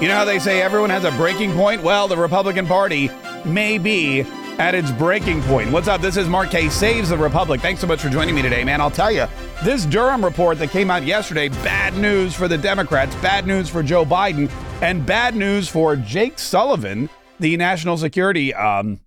You 0.00 0.06
know 0.06 0.14
how 0.14 0.24
they 0.24 0.38
say 0.38 0.62
everyone 0.62 0.90
has 0.90 1.02
a 1.02 1.10
breaking 1.12 1.54
point? 1.54 1.82
Well, 1.82 2.06
the 2.06 2.16
Republican 2.16 2.68
Party 2.68 3.10
may 3.44 3.78
be 3.78 4.20
at 4.58 4.72
its 4.72 4.92
breaking 4.92 5.42
point. 5.42 5.72
What's 5.72 5.88
up? 5.88 6.00
This 6.00 6.16
is 6.16 6.28
Mark 6.28 6.50
Kaye. 6.50 6.68
Saves 6.68 7.08
the 7.08 7.18
Republic. 7.18 7.60
Thanks 7.60 7.80
so 7.80 7.88
much 7.88 8.00
for 8.00 8.08
joining 8.08 8.36
me 8.36 8.40
today, 8.40 8.62
man. 8.62 8.80
I'll 8.80 8.92
tell 8.92 9.10
you, 9.10 9.26
this 9.64 9.84
Durham 9.84 10.24
report 10.24 10.60
that 10.60 10.70
came 10.70 10.88
out 10.88 11.02
yesterday, 11.02 11.48
bad 11.48 11.96
news 11.96 12.32
for 12.32 12.46
the 12.46 12.56
Democrats, 12.56 13.12
bad 13.16 13.44
news 13.44 13.68
for 13.68 13.82
Joe 13.82 14.04
Biden, 14.04 14.48
and 14.82 15.04
bad 15.04 15.34
news 15.34 15.68
for 15.68 15.96
Jake 15.96 16.38
Sullivan, 16.38 17.10
the 17.40 17.56
national 17.56 17.96
security 17.96 18.54
um, 18.54 19.00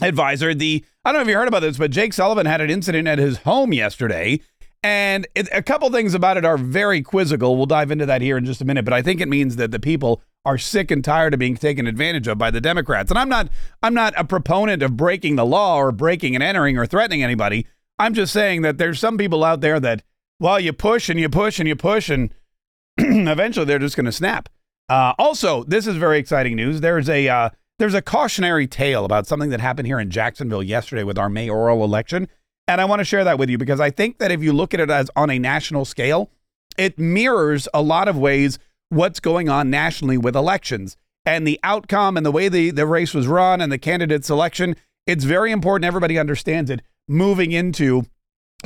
advisor. 0.00 0.54
The 0.54 0.84
I 1.04 1.10
don't 1.10 1.18
know 1.18 1.22
if 1.22 1.28
you 1.28 1.36
heard 1.36 1.48
about 1.48 1.62
this, 1.62 1.78
but 1.78 1.90
Jake 1.90 2.12
Sullivan 2.12 2.46
had 2.46 2.60
an 2.60 2.70
incident 2.70 3.08
at 3.08 3.18
his 3.18 3.38
home 3.38 3.72
yesterday. 3.72 4.40
And 4.82 5.26
it, 5.34 5.48
a 5.52 5.62
couple 5.62 5.90
things 5.90 6.14
about 6.14 6.36
it 6.36 6.44
are 6.44 6.56
very 6.56 7.02
quizzical. 7.02 7.56
We'll 7.56 7.66
dive 7.66 7.90
into 7.90 8.06
that 8.06 8.22
here 8.22 8.36
in 8.36 8.44
just 8.44 8.60
a 8.60 8.64
minute, 8.64 8.84
but 8.84 8.94
I 8.94 9.02
think 9.02 9.20
it 9.20 9.28
means 9.28 9.56
that 9.56 9.72
the 9.72 9.80
people 9.80 10.22
are 10.44 10.56
sick 10.56 10.90
and 10.90 11.04
tired 11.04 11.34
of 11.34 11.40
being 11.40 11.56
taken 11.56 11.86
advantage 11.86 12.28
of 12.28 12.38
by 12.38 12.50
the 12.50 12.60
Democrats. 12.60 13.10
And 13.10 13.18
I'm 13.18 13.28
not 13.28 13.48
I'm 13.82 13.94
not 13.94 14.14
a 14.16 14.24
proponent 14.24 14.82
of 14.82 14.96
breaking 14.96 15.36
the 15.36 15.44
law 15.44 15.76
or 15.76 15.92
breaking 15.92 16.34
and 16.34 16.44
entering 16.44 16.78
or 16.78 16.86
threatening 16.86 17.22
anybody. 17.22 17.66
I'm 17.98 18.14
just 18.14 18.32
saying 18.32 18.62
that 18.62 18.78
there's 18.78 19.00
some 19.00 19.18
people 19.18 19.42
out 19.42 19.60
there 19.60 19.80
that 19.80 20.02
well, 20.40 20.60
you 20.60 20.72
push 20.72 21.08
and 21.08 21.18
you 21.18 21.28
push 21.28 21.58
and 21.58 21.66
you 21.66 21.74
push 21.74 22.08
and 22.08 22.32
eventually 22.98 23.66
they're 23.66 23.78
just 23.78 23.96
going 23.96 24.06
to 24.06 24.12
snap. 24.12 24.48
Uh, 24.88 25.12
also, 25.18 25.64
this 25.64 25.86
is 25.86 25.96
very 25.96 26.18
exciting 26.18 26.56
news. 26.56 26.80
There's 26.80 27.08
a 27.08 27.28
uh, 27.28 27.50
there's 27.78 27.94
a 27.94 28.02
cautionary 28.02 28.66
tale 28.66 29.04
about 29.04 29.26
something 29.26 29.50
that 29.50 29.60
happened 29.60 29.86
here 29.86 30.00
in 30.00 30.10
Jacksonville 30.10 30.62
yesterday 30.62 31.04
with 31.04 31.18
our 31.18 31.28
mayoral 31.28 31.84
election, 31.84 32.28
and 32.68 32.82
I 32.82 32.84
want 32.84 33.00
to 33.00 33.04
share 33.04 33.24
that 33.24 33.38
with 33.38 33.48
you 33.48 33.56
because 33.56 33.80
I 33.80 33.90
think 33.90 34.18
that 34.18 34.30
if 34.30 34.42
you 34.42 34.52
look 34.52 34.74
at 34.74 34.80
it 34.80 34.90
as 34.90 35.10
on 35.16 35.30
a 35.30 35.38
national 35.38 35.86
scale, 35.86 36.30
it 36.76 36.98
mirrors 36.98 37.66
a 37.72 37.82
lot 37.82 38.06
of 38.06 38.16
ways 38.16 38.58
what's 38.90 39.18
going 39.18 39.48
on 39.48 39.70
nationally 39.70 40.18
with 40.18 40.36
elections 40.36 40.96
and 41.24 41.46
the 41.46 41.58
outcome 41.62 42.16
and 42.16 42.24
the 42.24 42.30
way 42.30 42.48
the, 42.48 42.70
the 42.70 42.86
race 42.86 43.14
was 43.14 43.26
run 43.26 43.60
and 43.60 43.72
the 43.72 43.78
candidate 43.78 44.24
selection. 44.24 44.76
It's 45.06 45.24
very 45.24 45.50
important 45.50 45.86
everybody 45.86 46.18
understands 46.18 46.70
it 46.70 46.82
moving 47.08 47.52
into 47.52 48.02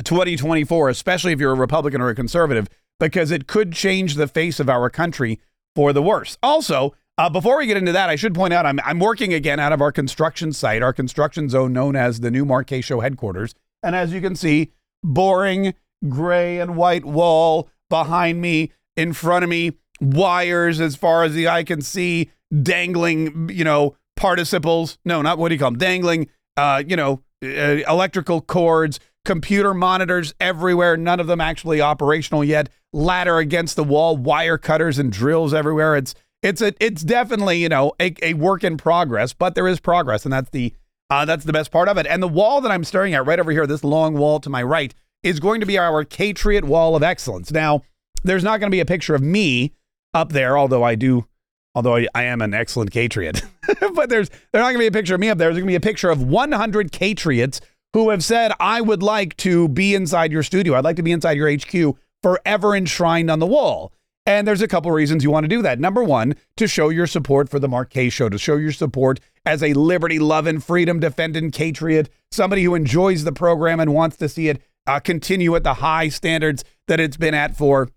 2024, 0.03 0.89
especially 0.89 1.31
if 1.31 1.39
you're 1.39 1.53
a 1.53 1.55
Republican 1.55 2.01
or 2.01 2.09
a 2.09 2.15
conservative, 2.15 2.67
because 2.99 3.31
it 3.31 3.47
could 3.47 3.71
change 3.71 4.15
the 4.15 4.27
face 4.27 4.59
of 4.59 4.69
our 4.69 4.89
country 4.89 5.39
for 5.75 5.93
the 5.93 6.01
worse. 6.01 6.37
Also, 6.43 6.93
uh, 7.17 7.29
before 7.29 7.57
we 7.57 7.67
get 7.67 7.77
into 7.77 7.91
that, 7.93 8.09
I 8.09 8.15
should 8.15 8.35
point 8.35 8.53
out 8.53 8.65
I'm, 8.65 8.79
I'm 8.83 8.99
working 8.99 9.33
again 9.33 9.59
out 9.59 9.71
of 9.71 9.81
our 9.81 9.91
construction 9.91 10.51
site, 10.51 10.81
our 10.81 10.93
construction 10.93 11.47
zone 11.47 11.71
known 11.71 11.95
as 11.95 12.19
the 12.19 12.31
new 12.31 12.43
Mark 12.43 12.69
Show 12.81 12.99
headquarters. 12.99 13.55
And 13.83 13.95
as 13.95 14.13
you 14.13 14.21
can 14.21 14.35
see, 14.35 14.71
boring 15.03 15.73
gray 16.07 16.59
and 16.59 16.75
white 16.75 17.05
wall 17.05 17.69
behind 17.89 18.41
me, 18.41 18.71
in 18.95 19.13
front 19.13 19.43
of 19.43 19.49
me, 19.49 19.73
wires 19.99 20.79
as 20.79 20.95
far 20.95 21.23
as 21.23 21.33
the 21.33 21.47
eye 21.47 21.63
can 21.63 21.81
see, 21.81 22.31
dangling, 22.61 23.49
you 23.51 23.63
know, 23.63 23.95
participles. 24.15 24.97
No, 25.05 25.21
not 25.21 25.37
what 25.37 25.49
do 25.49 25.55
you 25.55 25.59
call 25.59 25.71
them? 25.71 25.79
Dangling, 25.79 26.29
uh, 26.57 26.83
you 26.85 26.95
know, 26.95 27.21
uh, 27.43 27.81
electrical 27.87 28.41
cords, 28.41 28.99
computer 29.25 29.73
monitors 29.73 30.33
everywhere. 30.39 30.97
None 30.97 31.19
of 31.19 31.27
them 31.27 31.41
actually 31.41 31.81
operational 31.81 32.43
yet. 32.43 32.69
Ladder 32.91 33.37
against 33.37 33.75
the 33.75 33.83
wall, 33.83 34.15
wire 34.17 34.57
cutters 34.57 34.99
and 34.99 35.11
drills 35.11 35.53
everywhere. 35.53 35.95
It's 35.95 36.13
it's 36.41 36.61
a 36.61 36.73
it's 36.79 37.01
definitely 37.01 37.57
you 37.57 37.69
know 37.69 37.93
a, 37.99 38.13
a 38.21 38.33
work 38.35 38.63
in 38.63 38.77
progress, 38.77 39.33
but 39.33 39.55
there 39.55 39.67
is 39.67 39.79
progress, 39.79 40.25
and 40.25 40.33
that's 40.33 40.51
the 40.51 40.73
uh, 41.13 41.25
that's 41.25 41.45
the 41.45 41.53
best 41.53 41.69
part 41.69 41.87
of 41.87 41.97
it. 41.97 42.07
And 42.07 42.23
the 42.23 42.27
wall 42.27 42.59
that 42.61 42.71
I'm 42.71 42.83
staring 42.83 43.13
at 43.13 43.25
right 43.25 43.39
over 43.39 43.51
here, 43.51 43.67
this 43.67 43.83
long 43.83 44.15
wall 44.15 44.39
to 44.39 44.49
my 44.49 44.63
right, 44.63 44.93
is 45.21 45.39
going 45.39 45.59
to 45.59 45.65
be 45.65 45.77
our 45.77 46.03
Catriot 46.03 46.63
Wall 46.63 46.95
of 46.95 47.03
Excellence. 47.03 47.51
Now, 47.51 47.83
there's 48.23 48.43
not 48.43 48.59
going 48.59 48.71
to 48.71 48.75
be 48.75 48.79
a 48.79 48.85
picture 48.85 49.13
of 49.13 49.21
me 49.21 49.73
up 50.15 50.31
there, 50.31 50.57
although 50.57 50.81
I 50.81 50.95
do, 50.95 51.27
although 51.75 51.97
I, 51.97 52.07
I 52.15 52.23
am 52.23 52.41
an 52.41 52.55
excellent 52.55 52.91
Catriot. 52.91 53.43
but 53.93 54.09
there's 54.09 54.29
there's 54.29 54.63
not 54.63 54.71
going 54.71 54.75
to 54.75 54.79
be 54.79 54.87
a 54.87 54.91
picture 54.91 55.13
of 55.13 55.21
me 55.21 55.29
up 55.29 55.37
there. 55.37 55.49
There's 55.49 55.61
going 55.61 55.67
to 55.67 55.71
be 55.71 55.75
a 55.75 55.91
picture 55.91 56.09
of 56.09 56.23
100 56.23 56.91
Catriots 56.91 57.61
who 57.93 58.09
have 58.09 58.23
said, 58.23 58.51
"I 58.59 58.81
would 58.81 59.03
like 59.03 59.37
to 59.37 59.67
be 59.67 59.93
inside 59.93 60.31
your 60.31 60.43
studio. 60.43 60.73
I'd 60.73 60.83
like 60.83 60.95
to 60.95 61.03
be 61.03 61.11
inside 61.11 61.37
your 61.37 61.51
HQ, 61.51 61.95
forever 62.23 62.75
enshrined 62.75 63.29
on 63.29 63.37
the 63.37 63.47
wall." 63.47 63.93
And 64.25 64.47
there's 64.47 64.61
a 64.61 64.67
couple 64.67 64.89
reasons 64.91 65.23
you 65.23 65.31
want 65.31 65.43
to 65.43 65.49
do 65.49 65.61
that. 65.63 65.79
Number 65.79 66.03
one, 66.03 66.35
to 66.55 66.67
show 66.67 66.89
your 66.89 67.07
support 67.07 67.49
for 67.49 67.59
the 67.59 67.85
Kaye 67.89 68.09
Show, 68.09 68.29
to 68.29 68.37
show 68.37 68.55
your 68.55 68.71
support 68.71 69.19
as 69.45 69.61
a 69.61 69.73
liberty 69.73 70.17
loving, 70.17 70.59
freedom 70.59 70.99
defending 70.99 71.51
patriot, 71.51 72.09
somebody 72.31 72.63
who 72.63 72.73
enjoys 72.73 73.25
the 73.25 73.33
program 73.33 73.81
and 73.81 73.93
wants 73.93 74.15
to 74.17 74.29
see 74.29 74.47
it 74.47 74.61
uh, 74.87 74.99
continue 74.99 75.55
at 75.55 75.63
the 75.63 75.75
high 75.75 76.07
standards 76.07 76.63
that 76.87 76.99
it's 76.99 77.17
been 77.17 77.33
at 77.33 77.57
for. 77.57 77.89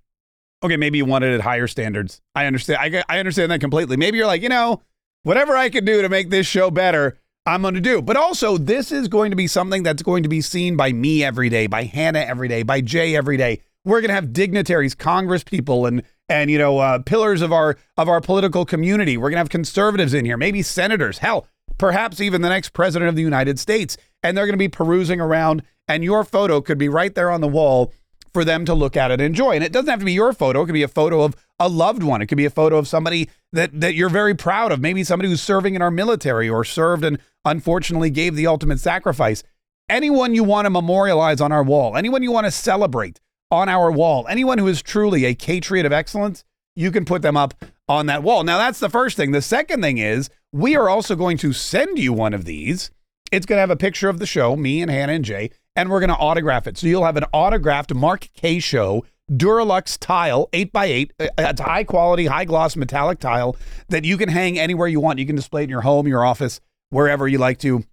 Okay, 0.65 0.77
maybe 0.77 0.99
you 0.99 1.05
want 1.05 1.23
it 1.23 1.35
at 1.35 1.43
higher 1.43 1.69
standards. 1.69 2.21
I 2.35 2.47
understand. 2.47 2.97
I, 2.97 3.05
I 3.09 3.19
understand 3.21 3.53
that 3.53 3.61
completely. 3.61 3.97
Maybe 3.97 4.19
you're 4.19 4.27
like, 4.27 4.43
you 4.43 4.49
know, 4.49 4.83
whatever 5.23 5.57
I 5.57 5.69
can 5.69 5.85
do 5.85 6.03
to 6.03 6.09
make 6.09 6.31
this 6.31 6.47
show 6.47 6.71
better, 6.71 7.19
I'm 7.45 7.63
going 7.63 7.75
to 7.75 7.81
do. 7.81 8.03
But 8.03 8.17
also, 8.17 8.59
this 8.59 8.91
is 8.91 9.07
going 9.07 9.31
to 9.31 9.37
be 9.37 9.47
something 9.47 9.85
that's 9.85 10.03
going 10.03 10.25
to 10.25 10.29
be 10.29 10.41
seen 10.41 10.77
by 10.77 10.93
me 10.93 11.23
every 11.23 11.49
day, 11.49 11.69
by 11.69 11.85
Hannah 11.85 12.21
every 12.21 12.49
day, 12.49 12.65
by 12.65 12.81
Jay 12.81 13.15
every 13.15 13.37
day. 13.37 13.61
We're 13.85 14.01
going 14.01 14.09
to 14.09 14.15
have 14.15 14.33
dignitaries, 14.33 14.97
Congress 14.97 15.45
people, 15.45 15.87
and 15.87 16.03
and 16.29 16.51
you 16.51 16.59
know 16.59 16.79
uh, 16.79 16.99
pillars 17.01 17.43
of 17.43 17.53
our 17.53 17.77
of 17.97 18.09
our 18.09 18.21
political 18.21 18.65
community. 18.65 19.17
We're 19.17 19.31
to 19.31 19.37
have 19.37 19.49
conservatives 19.49 20.15
in 20.15 20.25
here, 20.25 20.37
maybe 20.37 20.63
senators, 20.63 21.19
hell, 21.19 21.47
perhaps 21.79 22.21
even 22.21 22.43
the 22.43 22.49
next 22.49 22.71
president 22.71 23.09
of 23.09 23.17
the 23.17 23.23
United 23.23 23.59
States, 23.59 23.97
and 24.23 24.37
they're 24.37 24.47
to 24.47 24.57
be 24.57 24.69
perusing 24.69 25.21
around, 25.21 25.63
and 25.89 26.05
your 26.05 26.25
photo 26.25 26.61
could 26.61 26.79
be 26.79 26.89
right 26.89 27.15
there 27.15 27.31
on 27.31 27.41
the 27.41 27.49
wall 27.49 27.93
for 28.33 28.45
them 28.45 28.65
to 28.67 28.75
look 28.75 28.97
at 28.97 29.11
and 29.11 29.23
enjoy. 29.23 29.53
And 29.53 29.65
it 29.65 29.73
doesn't 29.73 29.89
have 29.89 30.01
to 30.01 30.05
be 30.05 30.13
your 30.13 30.33
photo; 30.33 30.63
it 30.63 30.67
could 30.67 30.73
be 30.73 30.83
a 30.83 30.89
photo 30.89 31.23
of 31.23 31.37
a 31.59 31.69
loved 31.69 32.03
one. 32.03 32.23
It 32.23 32.27
could 32.27 32.39
be 32.39 32.45
a 32.45 32.51
photo 32.51 32.77
of 32.77 32.89
somebody 32.89 33.31
that 33.53 33.81
that 33.81 33.95
you're 33.95 34.11
very 34.11 34.35
proud 34.35 34.73
of, 34.73 34.81
maybe 34.81 35.05
somebody 35.05 35.29
who's 35.29 35.43
serving 35.43 35.75
in 35.75 35.83
our 35.83 35.91
military 35.91 36.49
or 36.49 36.65
served 36.65 37.05
and 37.05 37.19
unfortunately 37.45 38.11
gave 38.11 38.35
the 38.35 38.47
ultimate 38.47 38.81
sacrifice. 38.81 39.43
Anyone 39.89 40.35
you 40.35 40.43
want 40.43 40.67
to 40.67 40.71
memorialize 40.71 41.41
on 41.41 41.53
our 41.53 41.63
wall, 41.63 41.97
anyone 41.97 42.25
you 42.25 42.33
want 42.33 42.45
to 42.47 42.51
celebrate 42.51 43.21
on 43.51 43.69
our 43.69 43.91
wall. 43.91 44.27
Anyone 44.29 44.59
who 44.59 44.67
is 44.67 44.83
truly 44.83 45.25
a 45.25 45.35
Catriot 45.35 45.87
of 45.87 45.93
excellence, 45.93 46.45
you 46.75 46.91
can 46.91 47.05
put 47.05 47.23
them 47.23 47.37
up 47.37 47.55
on 47.89 48.07
that 48.07 48.23
wall. 48.23 48.45
Now, 48.45 48.59
that's 48.59 48.81
the 48.81 48.91
first 48.91 49.17
thing. 49.17 49.31
The 49.33 49.43
second 49.43 49.83
thing 49.83 49.99
is 49.99 50.31
we 50.53 50.77
are 50.77 50.89
also 50.89 51.17
going 51.17 51.39
to 51.39 51.53
send 51.53 51.99
you 51.99 52.13
one 52.13 52.35
of 52.35 52.45
these. 52.45 52.91
It's 53.33 53.47
going 53.47 53.57
to 53.57 53.61
have 53.61 53.71
a 53.71 53.77
picture 53.77 54.09
of 54.09 54.19
the 54.19 54.27
show, 54.27 54.57
me 54.57 54.83
and 54.83 54.91
Hannah 54.91 55.15
and 55.15 55.25
Jay, 55.25 55.51
and 55.75 55.91
we're 55.91 56.01
going 56.01 56.11
to 56.11 56.17
autograph 56.17 56.67
it. 56.67 56.79
So 56.79 56.87
you'll 56.87 57.05
have 57.05 57.17
an 57.17 57.25
autographed 57.33 57.95
Mark 57.95 58.29
Kaye 58.35 58.61
Show 58.61 59.05
Duralux 59.31 59.99
tile, 59.99 60.49
8x8. 60.53 61.11
Uh, 61.19 61.27
it's 61.39 61.61
high 61.61 61.85
quality, 61.85 62.27
high 62.27 62.45
gloss 62.45 62.77
metallic 62.77 63.19
tile 63.19 63.57
that 63.89 64.05
you 64.05 64.17
can 64.17 64.29
hang 64.29 64.59
anywhere 64.59 64.87
you 64.87 65.01
want. 65.01 65.19
You 65.19 65.27
can 65.27 65.37
display 65.37 65.63
it 65.63 65.65
in 65.65 65.71
your 65.71 65.81
home, 65.81 66.07
your 66.07 66.25
office, 66.25 66.61
wherever 66.91 67.27
you 67.27 67.39
like 67.39 67.59
to, 67.61 67.85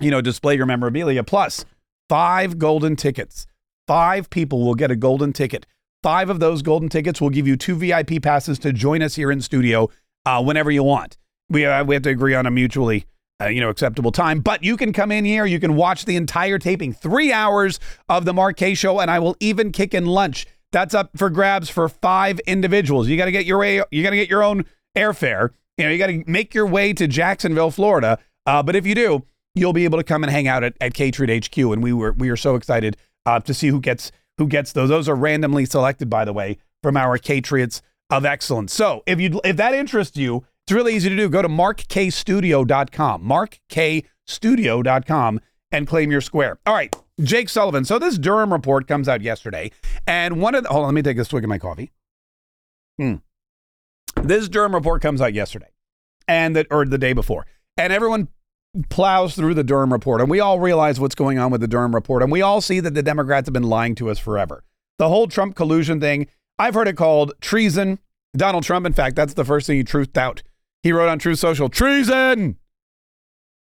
you 0.00 0.10
know, 0.10 0.20
display 0.20 0.54
your 0.54 0.66
memorabilia. 0.66 1.24
Plus, 1.24 1.64
five 2.08 2.58
golden 2.58 2.94
tickets 2.94 3.46
Five 3.88 4.28
people 4.28 4.66
will 4.66 4.74
get 4.74 4.90
a 4.90 4.96
golden 4.96 5.32
ticket. 5.32 5.66
Five 6.02 6.28
of 6.28 6.40
those 6.40 6.60
golden 6.60 6.90
tickets 6.90 7.22
will 7.22 7.30
give 7.30 7.48
you 7.48 7.56
two 7.56 7.74
VIP 7.74 8.22
passes 8.22 8.58
to 8.60 8.72
join 8.72 9.00
us 9.02 9.14
here 9.14 9.32
in 9.32 9.40
studio 9.40 9.88
uh, 10.26 10.42
whenever 10.42 10.70
you 10.70 10.82
want. 10.82 11.16
We, 11.48 11.64
uh, 11.64 11.82
we 11.84 11.94
have 11.94 12.02
to 12.02 12.10
agree 12.10 12.34
on 12.34 12.44
a 12.44 12.50
mutually 12.50 13.06
uh, 13.40 13.46
you 13.46 13.60
know, 13.60 13.70
acceptable 13.70 14.12
time. 14.12 14.40
But 14.40 14.62
you 14.62 14.76
can 14.76 14.92
come 14.92 15.10
in 15.10 15.24
here, 15.24 15.46
you 15.46 15.58
can 15.58 15.74
watch 15.74 16.04
the 16.04 16.16
entire 16.16 16.58
taping, 16.58 16.92
three 16.92 17.32
hours 17.32 17.80
of 18.10 18.26
the 18.26 18.34
Mark 18.34 18.58
Kaye 18.58 18.74
show, 18.74 19.00
and 19.00 19.10
I 19.10 19.20
will 19.20 19.36
even 19.40 19.72
kick 19.72 19.94
in 19.94 20.04
lunch. 20.04 20.44
That's 20.70 20.92
up 20.92 21.16
for 21.16 21.30
grabs 21.30 21.70
for 21.70 21.88
five 21.88 22.40
individuals. 22.40 23.08
You 23.08 23.16
got 23.16 23.24
to 23.24 23.32
get 23.32 23.46
your 23.46 23.58
way, 23.58 23.82
you 23.90 24.02
got 24.02 24.10
to 24.10 24.16
get 24.16 24.28
your 24.28 24.42
own 24.42 24.66
airfare. 24.96 25.50
You 25.78 25.84
know, 25.84 25.90
you 25.90 25.98
got 25.98 26.08
to 26.08 26.24
make 26.26 26.52
your 26.52 26.66
way 26.66 26.92
to 26.92 27.06
Jacksonville, 27.06 27.70
Florida. 27.70 28.18
Uh, 28.44 28.62
but 28.62 28.76
if 28.76 28.86
you 28.86 28.94
do, 28.94 29.24
you'll 29.54 29.72
be 29.72 29.84
able 29.84 29.98
to 29.98 30.04
come 30.04 30.24
and 30.24 30.30
hang 30.30 30.46
out 30.46 30.62
at, 30.62 30.74
at 30.80 30.92
Catriot 30.92 31.46
HQ. 31.46 31.56
And 31.56 31.82
we 31.82 31.92
were 31.92 32.12
we 32.12 32.28
are 32.28 32.36
so 32.36 32.54
excited 32.54 32.96
uh, 33.28 33.40
to 33.40 33.52
see 33.52 33.68
who 33.68 33.80
gets 33.80 34.10
who 34.38 34.46
gets 34.46 34.72
those. 34.72 34.88
Those 34.88 35.06
are 35.08 35.14
randomly 35.14 35.66
selected, 35.66 36.08
by 36.08 36.24
the 36.24 36.32
way, 36.32 36.56
from 36.82 36.96
our 36.96 37.18
Catriots 37.18 37.82
of 38.08 38.24
Excellence. 38.24 38.72
So 38.72 39.02
if 39.06 39.20
you 39.20 39.38
if 39.44 39.56
that 39.56 39.74
interests 39.74 40.16
you, 40.16 40.46
it's 40.64 40.72
really 40.72 40.96
easy 40.96 41.10
to 41.10 41.16
do. 41.16 41.28
Go 41.28 41.42
to 41.42 41.48
markkstudio.com, 41.48 43.24
markkstudio.com, 43.24 45.40
and 45.72 45.86
claim 45.86 46.10
your 46.10 46.22
square. 46.22 46.58
All 46.64 46.72
right, 46.74 46.96
Jake 47.20 47.50
Sullivan. 47.50 47.84
So 47.84 47.98
this 47.98 48.16
Durham 48.18 48.52
report 48.52 48.88
comes 48.88 49.08
out 49.08 49.20
yesterday, 49.20 49.72
and 50.06 50.40
one 50.40 50.54
of 50.54 50.62
the, 50.62 50.70
hold 50.70 50.84
on, 50.84 50.88
let 50.88 50.94
me 50.94 51.02
take 51.02 51.18
a 51.18 51.24
swig 51.24 51.44
of 51.44 51.50
my 51.50 51.58
coffee. 51.58 51.92
Hmm. 52.98 53.16
This 54.22 54.48
Durham 54.48 54.74
report 54.74 55.02
comes 55.02 55.20
out 55.20 55.34
yesterday, 55.34 55.68
and 56.26 56.56
that 56.56 56.66
or 56.70 56.86
the 56.86 56.98
day 56.98 57.12
before, 57.12 57.46
and 57.76 57.92
everyone 57.92 58.28
plows 58.88 59.34
through 59.34 59.54
the 59.54 59.64
Durham 59.64 59.92
report, 59.92 60.20
and 60.20 60.30
we 60.30 60.40
all 60.40 60.60
realize 60.60 61.00
what's 61.00 61.14
going 61.14 61.38
on 61.38 61.50
with 61.50 61.60
the 61.60 61.68
Durham 61.68 61.94
report, 61.94 62.22
and 62.22 62.32
we 62.32 62.42
all 62.42 62.60
see 62.60 62.80
that 62.80 62.94
the 62.94 63.02
Democrats 63.02 63.46
have 63.46 63.52
been 63.52 63.62
lying 63.62 63.94
to 63.96 64.10
us 64.10 64.18
forever. 64.18 64.64
The 64.98 65.08
whole 65.08 65.28
Trump 65.28 65.56
collusion 65.56 66.00
thing, 66.00 66.26
I've 66.58 66.74
heard 66.74 66.88
it 66.88 66.96
called 66.96 67.32
treason. 67.40 67.98
Donald 68.36 68.64
Trump, 68.64 68.86
in 68.86 68.92
fact, 68.92 69.16
that's 69.16 69.34
the 69.34 69.44
first 69.44 69.66
thing 69.66 69.76
he 69.76 69.84
truthed 69.84 70.16
out. 70.16 70.42
He 70.82 70.92
wrote 70.92 71.08
on 71.08 71.18
Truth 71.18 71.38
Social, 71.38 71.68
treason, 71.68 72.58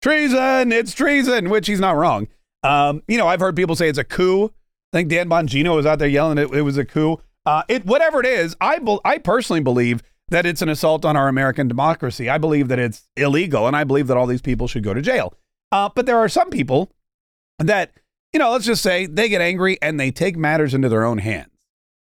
treason, 0.03 0.73
it's 0.73 0.93
treason, 0.93 1.51
which 1.51 1.67
he's 1.67 1.81
not 1.81 1.97
wrong. 1.97 2.29
Um, 2.63 3.03
you 3.09 3.17
know, 3.17 3.29
I've 3.29 3.41
heard 3.41 3.57
people 3.57 3.77
say 3.77 3.89
it's 3.89 3.99
a 3.99 4.05
coup. 4.05 4.47
I 4.93 4.99
think 4.99 5.09
Dan 5.09 5.29
Bongino 5.29 5.77
was 5.77 5.87
out 5.87 5.99
there 5.99 6.09
yelling 6.09 6.39
it, 6.39 6.53
it 6.53 6.63
was 6.63 6.79
a 6.79 6.85
coup. 6.85 7.21
Uh, 7.45 7.63
it 7.69 7.87
whatever 7.87 8.21
it 8.21 8.27
is, 8.27 8.57
I 8.61 8.79
be, 8.79 8.99
I 9.05 9.19
personally 9.19 9.61
believe 9.61 10.03
that 10.29 10.47
it's 10.47 10.63
an 10.63 10.69
assault 10.69 11.05
on 11.05 11.17
our 11.17 11.29
American 11.29 11.69
democracy. 11.69 12.29
I 12.29 12.39
believe 12.39 12.69
that 12.69 12.79
it's 12.79 13.09
illegal, 13.17 13.67
and 13.67 13.77
I 13.77 13.85
believe 13.85 14.07
that 14.09 14.17
all 14.17 14.27
these 14.27 14.43
people 14.43 14.67
should 14.67 14.83
go 14.83 14.95
to 14.95 15.03
jail. 15.03 15.35
Uh, 15.73 15.89
but 15.95 16.07
there 16.07 16.19
are 16.19 16.29
some 16.29 16.51
people 16.51 16.93
that, 17.59 17.93
you 18.33 18.39
know, 18.39 18.51
let's 18.51 18.67
just 18.67 18.83
say 18.83 19.07
they 19.07 19.29
get 19.29 19.41
angry 19.41 19.79
and 19.81 19.99
they 19.99 20.11
take 20.11 20.37
matters 20.37 20.75
into 20.75 20.89
their 20.89 21.05
own 21.05 21.19
hands. 21.19 21.51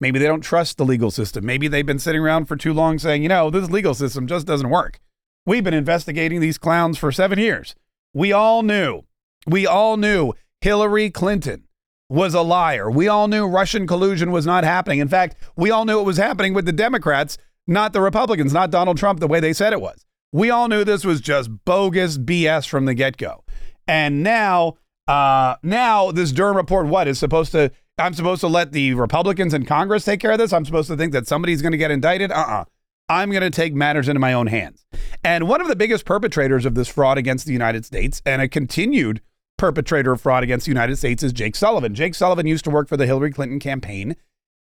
Maybe 0.01 0.19
they 0.19 0.27
don't 0.27 0.41
trust 0.41 0.77
the 0.77 0.85
legal 0.85 1.09
system. 1.09 1.45
Maybe 1.45 1.67
they've 1.67 1.85
been 1.85 1.99
sitting 1.99 2.21
around 2.21 2.45
for 2.45 2.57
too 2.57 2.73
long 2.73 2.99
saying, 2.99 3.23
you 3.23 3.29
know, 3.29 3.49
this 3.49 3.69
legal 3.69 3.93
system 3.93 4.27
just 4.27 4.45
doesn't 4.45 4.69
work. 4.69 4.99
We've 5.45 5.63
been 5.63 5.73
investigating 5.73 6.41
these 6.41 6.57
clowns 6.57 6.97
for 6.97 7.11
seven 7.11 7.39
years. 7.39 7.75
We 8.13 8.33
all 8.33 8.61
knew, 8.61 9.03
we 9.47 9.65
all 9.65 9.95
knew 9.95 10.33
Hillary 10.61 11.09
Clinton 11.09 11.65
was 12.09 12.33
a 12.33 12.41
liar. 12.41 12.89
We 12.89 13.07
all 13.07 13.27
knew 13.27 13.47
Russian 13.47 13.87
collusion 13.87 14.31
was 14.31 14.45
not 14.45 14.63
happening. 14.63 14.99
In 14.99 15.07
fact, 15.07 15.37
we 15.55 15.71
all 15.71 15.85
knew 15.85 15.99
it 15.99 16.05
was 16.05 16.17
happening 16.17 16.53
with 16.53 16.65
the 16.65 16.71
Democrats, 16.71 17.37
not 17.67 17.93
the 17.93 18.01
Republicans, 18.01 18.53
not 18.53 18.71
Donald 18.71 18.97
Trump, 18.97 19.19
the 19.19 19.27
way 19.27 19.39
they 19.39 19.53
said 19.53 19.73
it 19.73 19.81
was. 19.81 20.05
We 20.31 20.49
all 20.49 20.67
knew 20.67 20.83
this 20.83 21.05
was 21.05 21.21
just 21.21 21.49
bogus 21.65 22.17
BS 22.17 22.67
from 22.67 22.85
the 22.85 22.93
get 22.93 23.17
go. 23.17 23.43
And 23.87 24.23
now, 24.23 24.75
uh, 25.07 25.55
now 25.63 26.11
this 26.11 26.31
Durham 26.31 26.57
report, 26.57 26.87
what 26.87 27.07
is 27.07 27.19
supposed 27.19 27.51
to? 27.53 27.71
I'm 27.97 28.13
supposed 28.13 28.41
to 28.41 28.47
let 28.47 28.73
the 28.73 28.93
Republicans 28.95 29.53
in 29.53 29.65
Congress 29.65 30.03
take 30.03 30.19
care 30.19 30.31
of 30.31 30.37
this. 30.37 30.51
I'm 30.51 30.65
supposed 30.65 30.89
to 30.89 30.97
think 30.97 31.13
that 31.13 31.27
somebody's 31.27 31.61
going 31.61 31.71
to 31.71 31.77
get 31.77 31.91
indicted. 31.91 32.31
Uh 32.31 32.35
uh-uh. 32.35 32.61
uh. 32.61 32.65
I'm 33.07 33.29
going 33.29 33.43
to 33.43 33.51
take 33.51 33.75
matters 33.75 34.07
into 34.07 34.19
my 34.19 34.33
own 34.33 34.47
hands. 34.47 34.85
And 35.23 35.47
one 35.47 35.61
of 35.61 35.67
the 35.67 35.75
biggest 35.75 36.05
perpetrators 36.05 36.65
of 36.65 36.73
this 36.73 36.87
fraud 36.87 37.17
against 37.19 37.45
the 37.45 37.53
United 37.53 37.85
States 37.85 38.21
and 38.25 38.41
a 38.41 38.47
continued 38.47 39.21
perpetrator 39.57 40.13
of 40.13 40.21
fraud 40.21 40.43
against 40.43 40.65
the 40.65 40.71
United 40.71 40.97
States 40.97 41.23
is 41.23 41.31
Jake 41.31 41.55
Sullivan. 41.55 41.93
Jake 41.93 42.15
Sullivan 42.15 42.47
used 42.47 42.65
to 42.65 42.71
work 42.71 42.89
for 42.89 42.97
the 42.97 43.05
Hillary 43.05 43.31
Clinton 43.31 43.59
campaign. 43.59 44.15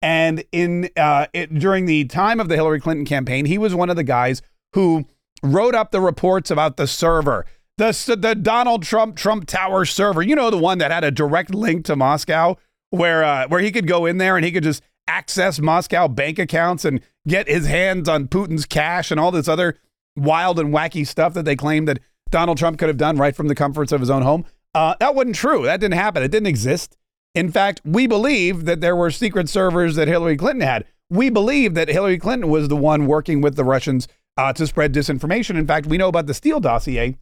And 0.02 0.44
in 0.52 0.90
uh, 0.98 1.28
it, 1.34 1.54
during 1.54 1.86
the 1.86 2.06
time 2.06 2.40
of 2.40 2.50
the 2.50 2.56
Hillary 2.56 2.80
Clinton 2.80 3.06
campaign, 3.06 3.46
he 3.46 3.58
was 3.58 3.76
one 3.76 3.90
of 3.90 3.96
the 3.96 4.04
guys 4.04 4.42
who 4.74 5.06
wrote 5.44 5.76
up 5.76 5.92
the 5.92 6.02
reports 6.02 6.50
about 6.50 6.78
the 6.78 6.88
server, 6.88 7.46
the, 7.78 8.18
the 8.20 8.36
Donald 8.36 8.84
Trump 8.84 9.16
Trump 9.16 9.46
Tower 9.46 9.86
server. 9.86 10.22
You 10.22 10.36
know, 10.36 10.50
the 10.50 10.58
one 10.58 10.80
that 10.80 10.92
had 10.92 11.04
a 11.04 11.12
direct 11.12 11.54
link 11.54 11.86
to 11.86 11.96
Moscow, 11.96 12.58
where 12.90 13.24
uh, 13.24 13.48
where 13.48 13.62
he 13.62 13.72
could 13.72 13.88
go 13.88 14.06
in 14.06 14.18
there 14.18 14.36
and 14.36 14.46
he 14.46 14.52
could 14.52 14.64
just 14.64 14.82
access 15.08 15.60
Moscow 15.60 16.08
bank 16.08 16.40
accounts 16.40 16.86
and 16.86 17.02
get 17.28 17.48
his 17.48 17.68
hands 17.68 18.10
on 18.10 18.28
Putin's 18.28 18.66
cash 18.66 19.12
and 19.12 19.20
all 19.20 19.32
this 19.32 19.48
other 19.48 19.78
wild 20.16 20.60
and 20.60 20.74
wacky 20.74 21.06
stuff 21.06 21.34
that 21.34 21.46
they 21.46 21.56
claimed 21.56 21.88
that 21.88 22.00
Donald 22.30 22.58
Trump 22.58 22.80
could 22.80 22.88
have 22.88 22.98
done 22.98 23.18
right 23.18 23.36
from 23.36 23.48
the 23.48 23.56
comforts 23.56 23.92
of 23.92 24.00
his 24.00 24.10
own 24.10 24.22
home. 24.22 24.46
Uh, 24.74 24.96
that 25.00 25.16
wasn't 25.16 25.36
true. 25.36 25.64
That 25.64 25.80
didn't 25.80 25.96
happen. 25.96 26.24
It 26.24 26.32
didn't 26.32 26.48
exist. 26.48 26.98
In 27.34 27.52
fact, 27.52 27.82
we 27.86 28.08
believe 28.08 28.66
that 28.66 28.82
there 28.82 28.96
were 28.96 29.12
secret 29.12 29.48
servers 29.50 29.96
that 29.96 30.08
Hillary 30.08 30.38
Clinton 30.38 30.62
had. 30.62 30.86
We 31.10 31.30
believe 31.30 31.74
that 31.74 31.90
Hillary 31.90 32.18
Clinton 32.18 32.50
was 32.50 32.68
the 32.68 32.76
one 32.76 33.06
working 33.06 33.42
with 33.42 33.56
the 33.56 33.64
Russians 33.64 34.08
uh, 34.38 34.54
to 34.54 34.68
spread 34.68 34.94
disinformation. 34.94 35.58
In 35.58 35.68
fact, 35.68 35.86
we 35.86 35.98
know 35.98 36.08
about 36.08 36.28
the 36.28 36.34
Steele 36.34 36.60
dossier, 36.60 37.18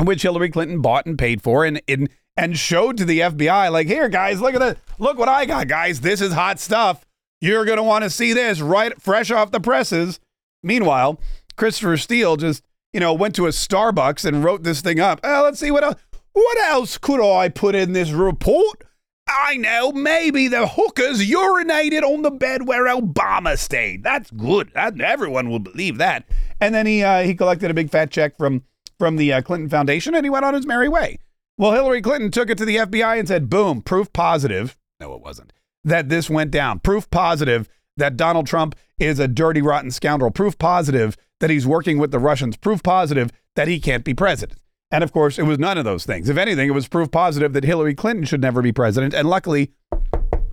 which 0.00 0.22
Hillary 0.22 0.50
Clinton 0.50 0.80
bought 0.80 1.06
and 1.06 1.18
paid 1.18 1.42
for, 1.42 1.64
and 1.64 1.80
and 1.88 2.08
and 2.36 2.58
showed 2.58 2.98
to 2.98 3.04
the 3.04 3.20
FBI, 3.20 3.72
like, 3.72 3.86
here, 3.86 4.08
guys, 4.08 4.40
look 4.40 4.54
at 4.54 4.60
this. 4.60 4.76
Look 4.98 5.18
what 5.18 5.28
I 5.28 5.46
got, 5.46 5.68
guys. 5.68 6.02
This 6.02 6.20
is 6.20 6.34
hot 6.34 6.60
stuff. 6.60 7.06
You're 7.40 7.64
going 7.64 7.78
to 7.78 7.82
want 7.82 8.04
to 8.04 8.10
see 8.10 8.32
this 8.32 8.60
right 8.60 9.00
fresh 9.00 9.30
off 9.30 9.52
the 9.52 9.60
presses. 9.60 10.20
Meanwhile, 10.62 11.18
Christopher 11.56 11.96
Steele 11.96 12.36
just, 12.36 12.62
you 12.92 13.00
know, 13.00 13.14
went 13.14 13.34
to 13.36 13.46
a 13.46 13.50
Starbucks 13.50 14.24
and 14.24 14.44
wrote 14.44 14.64
this 14.64 14.80
thing 14.82 15.00
up. 15.00 15.20
Uh, 15.24 15.42
let's 15.42 15.58
see 15.58 15.70
what 15.70 15.84
else. 15.84 15.96
What 16.32 16.58
else 16.58 16.98
could 16.98 17.24
I 17.24 17.48
put 17.48 17.74
in 17.74 17.94
this 17.94 18.10
report? 18.10 18.84
I 19.28 19.56
know, 19.56 19.92
maybe 19.92 20.48
the 20.48 20.66
hookers 20.68 21.26
urinated 21.26 22.02
on 22.02 22.22
the 22.22 22.30
bed 22.30 22.66
where 22.66 22.86
Obama 22.86 23.58
stayed. 23.58 24.04
That's 24.04 24.30
good. 24.30 24.70
Everyone 24.74 25.50
will 25.50 25.58
believe 25.58 25.98
that. 25.98 26.26
And 26.60 26.74
then 26.74 26.86
he 26.86 27.02
uh, 27.02 27.22
he 27.22 27.34
collected 27.34 27.70
a 27.70 27.74
big 27.74 27.90
fat 27.90 28.10
check 28.10 28.36
from 28.36 28.62
from 28.98 29.16
the 29.16 29.32
uh, 29.32 29.42
Clinton 29.42 29.68
Foundation 29.68 30.14
and 30.14 30.24
he 30.24 30.30
went 30.30 30.44
on 30.44 30.54
his 30.54 30.66
merry 30.66 30.88
way. 30.88 31.18
Well, 31.58 31.72
Hillary 31.72 32.02
Clinton 32.02 32.30
took 32.30 32.50
it 32.50 32.58
to 32.58 32.64
the 32.64 32.76
FBI 32.76 33.18
and 33.18 33.26
said, 33.26 33.50
"Boom, 33.50 33.82
proof 33.82 34.12
positive." 34.12 34.76
No, 35.00 35.14
it 35.14 35.20
wasn't 35.20 35.52
that 35.86 36.08
this 36.08 36.28
went 36.28 36.50
down. 36.50 36.80
Proof 36.80 37.08
positive 37.10 37.68
that 37.96 38.16
Donald 38.16 38.46
Trump 38.46 38.74
is 38.98 39.18
a 39.18 39.28
dirty, 39.28 39.62
rotten 39.62 39.90
scoundrel. 39.90 40.30
Proof 40.30 40.58
positive 40.58 41.16
that 41.40 41.48
he's 41.48 41.66
working 41.66 41.98
with 41.98 42.10
the 42.10 42.18
Russians. 42.18 42.56
Proof 42.56 42.82
positive 42.82 43.30
that 43.54 43.68
he 43.68 43.80
can't 43.80 44.04
be 44.04 44.12
president. 44.12 44.58
And 44.90 45.02
of 45.02 45.12
course, 45.12 45.38
it 45.38 45.42
was 45.42 45.58
none 45.58 45.78
of 45.78 45.84
those 45.84 46.04
things. 46.04 46.28
If 46.28 46.36
anything, 46.36 46.68
it 46.68 46.72
was 46.72 46.88
proof 46.88 47.10
positive 47.10 47.52
that 47.54 47.64
Hillary 47.64 47.94
Clinton 47.94 48.24
should 48.24 48.40
never 48.40 48.62
be 48.62 48.72
president. 48.72 49.14
And 49.14 49.28
luckily, 49.28 49.72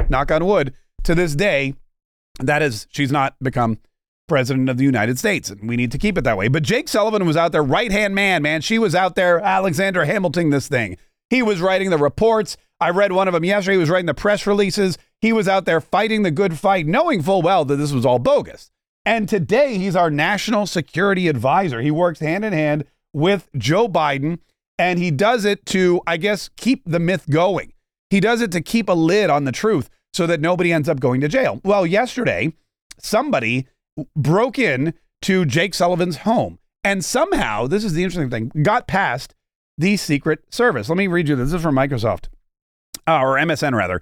knock 0.09 0.31
on 0.31 0.45
wood, 0.45 0.73
to 1.03 1.13
this 1.13 1.35
day, 1.35 1.75
that 2.39 2.61
is, 2.61 2.87
she's 2.89 3.11
not 3.11 3.35
become 3.41 3.77
president 4.27 4.69
of 4.69 4.77
the 4.77 4.83
United 4.83 5.19
States. 5.19 5.49
And 5.49 5.67
we 5.67 5.75
need 5.75 5.91
to 5.91 5.97
keep 5.97 6.17
it 6.17 6.23
that 6.23 6.37
way. 6.37 6.47
But 6.47 6.63
Jake 6.63 6.87
Sullivan 6.87 7.25
was 7.25 7.37
out 7.37 7.51
there, 7.51 7.63
right 7.63 7.91
hand 7.91 8.15
man, 8.15 8.41
man. 8.41 8.61
She 8.61 8.79
was 8.79 8.95
out 8.95 9.15
there, 9.15 9.39
Alexander 9.39 10.05
Hamilton, 10.05 10.49
this 10.49 10.67
thing. 10.67 10.97
He 11.29 11.43
was 11.43 11.61
writing 11.61 11.89
the 11.89 11.97
reports. 11.97 12.57
I 12.79 12.89
read 12.89 13.11
one 13.11 13.27
of 13.27 13.33
them 13.33 13.45
yesterday. 13.45 13.75
He 13.75 13.79
was 13.79 13.89
writing 13.89 14.07
the 14.07 14.13
press 14.13 14.47
releases. 14.47 14.97
He 15.21 15.33
was 15.33 15.47
out 15.47 15.65
there 15.65 15.81
fighting 15.81 16.23
the 16.23 16.31
good 16.31 16.57
fight, 16.57 16.87
knowing 16.87 17.21
full 17.21 17.41
well 17.41 17.65
that 17.65 17.75
this 17.75 17.91
was 17.91 18.05
all 18.05 18.19
bogus. 18.19 18.71
And 19.05 19.27
today 19.27 19.77
he's 19.77 19.95
our 19.95 20.09
national 20.09 20.65
security 20.65 21.27
advisor. 21.27 21.81
He 21.81 21.91
works 21.91 22.19
hand 22.19 22.45
in 22.45 22.53
hand 22.53 22.85
with 23.13 23.49
Joe 23.57 23.87
Biden, 23.87 24.39
and 24.77 24.99
he 24.99 25.11
does 25.11 25.45
it 25.45 25.65
to, 25.67 26.01
I 26.05 26.17
guess, 26.17 26.49
keep 26.57 26.83
the 26.85 26.99
myth 26.99 27.29
going. 27.29 27.73
He 28.09 28.19
does 28.19 28.41
it 28.41 28.51
to 28.51 28.61
keep 28.61 28.89
a 28.89 28.93
lid 28.93 29.29
on 29.29 29.45
the 29.45 29.51
truth 29.51 29.89
so 30.13 30.27
that 30.27 30.41
nobody 30.41 30.73
ends 30.73 30.89
up 30.89 30.99
going 30.99 31.21
to 31.21 31.27
jail. 31.27 31.61
Well, 31.63 31.85
yesterday, 31.85 32.53
somebody 32.99 33.67
broke 34.15 34.59
in 34.59 34.93
to 35.23 35.45
Jake 35.45 35.73
Sullivan's 35.73 36.17
home 36.17 36.59
and 36.83 37.03
somehow, 37.03 37.67
this 37.67 37.83
is 37.83 37.93
the 37.93 38.03
interesting 38.03 38.29
thing, 38.29 38.51
got 38.61 38.87
past 38.87 39.33
the 39.77 39.95
Secret 39.97 40.43
Service. 40.53 40.89
Let 40.89 40.97
me 40.97 41.07
read 41.07 41.29
you 41.29 41.35
this. 41.35 41.51
This 41.51 41.59
is 41.59 41.63
from 41.63 41.75
Microsoft, 41.75 42.27
uh, 43.07 43.19
or 43.19 43.37
MSN 43.37 43.73
rather. 43.73 44.01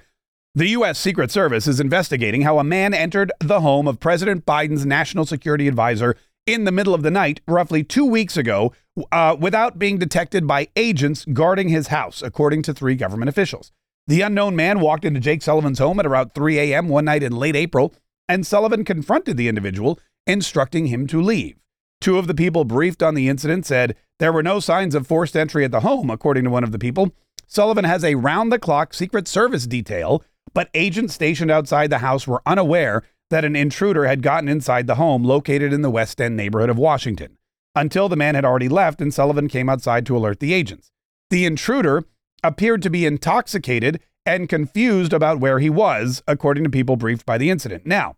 The 0.54 0.70
U.S. 0.70 1.00
Secret 1.00 1.32
Service 1.32 1.66
is 1.68 1.80
investigating 1.80 2.42
how 2.42 2.60
a 2.60 2.64
man 2.64 2.94
entered 2.94 3.32
the 3.40 3.62
home 3.62 3.88
of 3.88 4.02
President 4.02 4.46
Biden's 4.46 4.86
national 4.86 5.26
security 5.26 5.68
advisor 5.68 6.18
in 6.46 6.64
the 6.64 6.72
middle 6.72 6.94
of 6.94 7.04
the 7.04 7.12
night, 7.12 7.42
roughly 7.48 7.84
two 7.84 8.06
weeks 8.06 8.38
ago, 8.38 8.74
uh, 9.12 9.36
without 9.40 9.80
being 9.80 9.98
detected 9.98 10.48
by 10.48 10.68
agents 10.76 11.26
guarding 11.34 11.70
his 11.70 11.88
house, 11.88 12.22
according 12.22 12.62
to 12.64 12.74
three 12.74 12.96
government 12.96 13.30
officials. 13.30 13.72
The 14.08 14.22
unknown 14.22 14.56
man 14.56 14.80
walked 14.80 15.06
into 15.06 15.20
Jake 15.20 15.42
Sullivan's 15.42 15.80
home 15.80 16.00
at 16.00 16.06
around 16.06 16.34
3 16.34 16.60
a.m. 16.60 16.90
one 16.90 17.06
night 17.06 17.24
in 17.24 17.32
late 17.32 17.56
April, 17.56 17.94
and 18.28 18.46
Sullivan 18.46 18.84
confronted 18.84 19.38
the 19.38 19.48
individual, 19.48 20.00
instructing 20.26 20.88
him 20.88 21.08
to 21.08 21.22
leave. 21.22 21.58
Two 22.00 22.18
of 22.18 22.28
the 22.28 22.34
people 22.34 22.66
briefed 22.66 23.04
on 23.04 23.14
the 23.14 23.30
incident 23.30 23.66
said 23.66 23.96
there 24.20 24.34
were 24.34 24.44
no 24.44 24.60
signs 24.60 24.96
of 24.96 25.08
forced 25.08 25.38
entry 25.38 25.64
at 25.64 25.72
the 25.72 25.82
home, 25.82 26.10
according 26.10 26.46
to 26.46 26.50
one 26.50 26.64
of 26.64 26.72
the 26.72 26.80
people. 26.80 27.12
Sullivan 27.46 27.86
has 27.86 28.04
a 28.04 28.16
round 28.16 28.52
the 28.52 28.60
clock 28.60 28.94
Secret 28.94 29.28
Service 29.28 29.68
detail 29.68 30.24
but 30.54 30.70
agents 30.74 31.14
stationed 31.14 31.52
outside 31.52 31.90
the 31.90 32.00
house 32.00 32.28
were 32.28 32.42
unaware 32.46 33.04
that 33.32 33.44
an 33.44 33.56
intruder 33.56 34.06
had 34.06 34.22
gotten 34.22 34.48
inside 34.48 34.88
the 34.88 34.96
home 34.96 35.24
located 35.24 35.74
in 35.74 35.82
the 35.82 35.90
West 35.90 36.22
End 36.22 36.38
neighborhood 36.38 36.70
of 36.70 36.78
Washington 36.78 37.38
until 37.76 38.08
the 38.08 38.16
man 38.16 38.36
had 38.36 38.46
already 38.46 38.70
left 38.70 39.02
and 39.02 39.14
Sullivan 39.14 39.48
came 39.48 39.68
outside 39.68 40.06
to 40.06 40.16
alert 40.16 40.40
the 40.40 40.54
agents. 40.54 40.92
The 41.30 41.46
intruder 41.46 42.04
appeared 42.44 42.82
to 42.84 42.90
be 42.90 43.06
intoxicated 43.06 44.00
and 44.26 44.50
confused 44.50 45.14
about 45.14 45.40
where 45.40 45.60
he 45.60 45.70
was, 45.70 46.22
according 46.28 46.64
to 46.64 46.70
people 46.70 46.96
briefed 46.96 47.26
by 47.26 47.38
the 47.38 47.50
incident. 47.50 47.86
Now, 47.86 48.16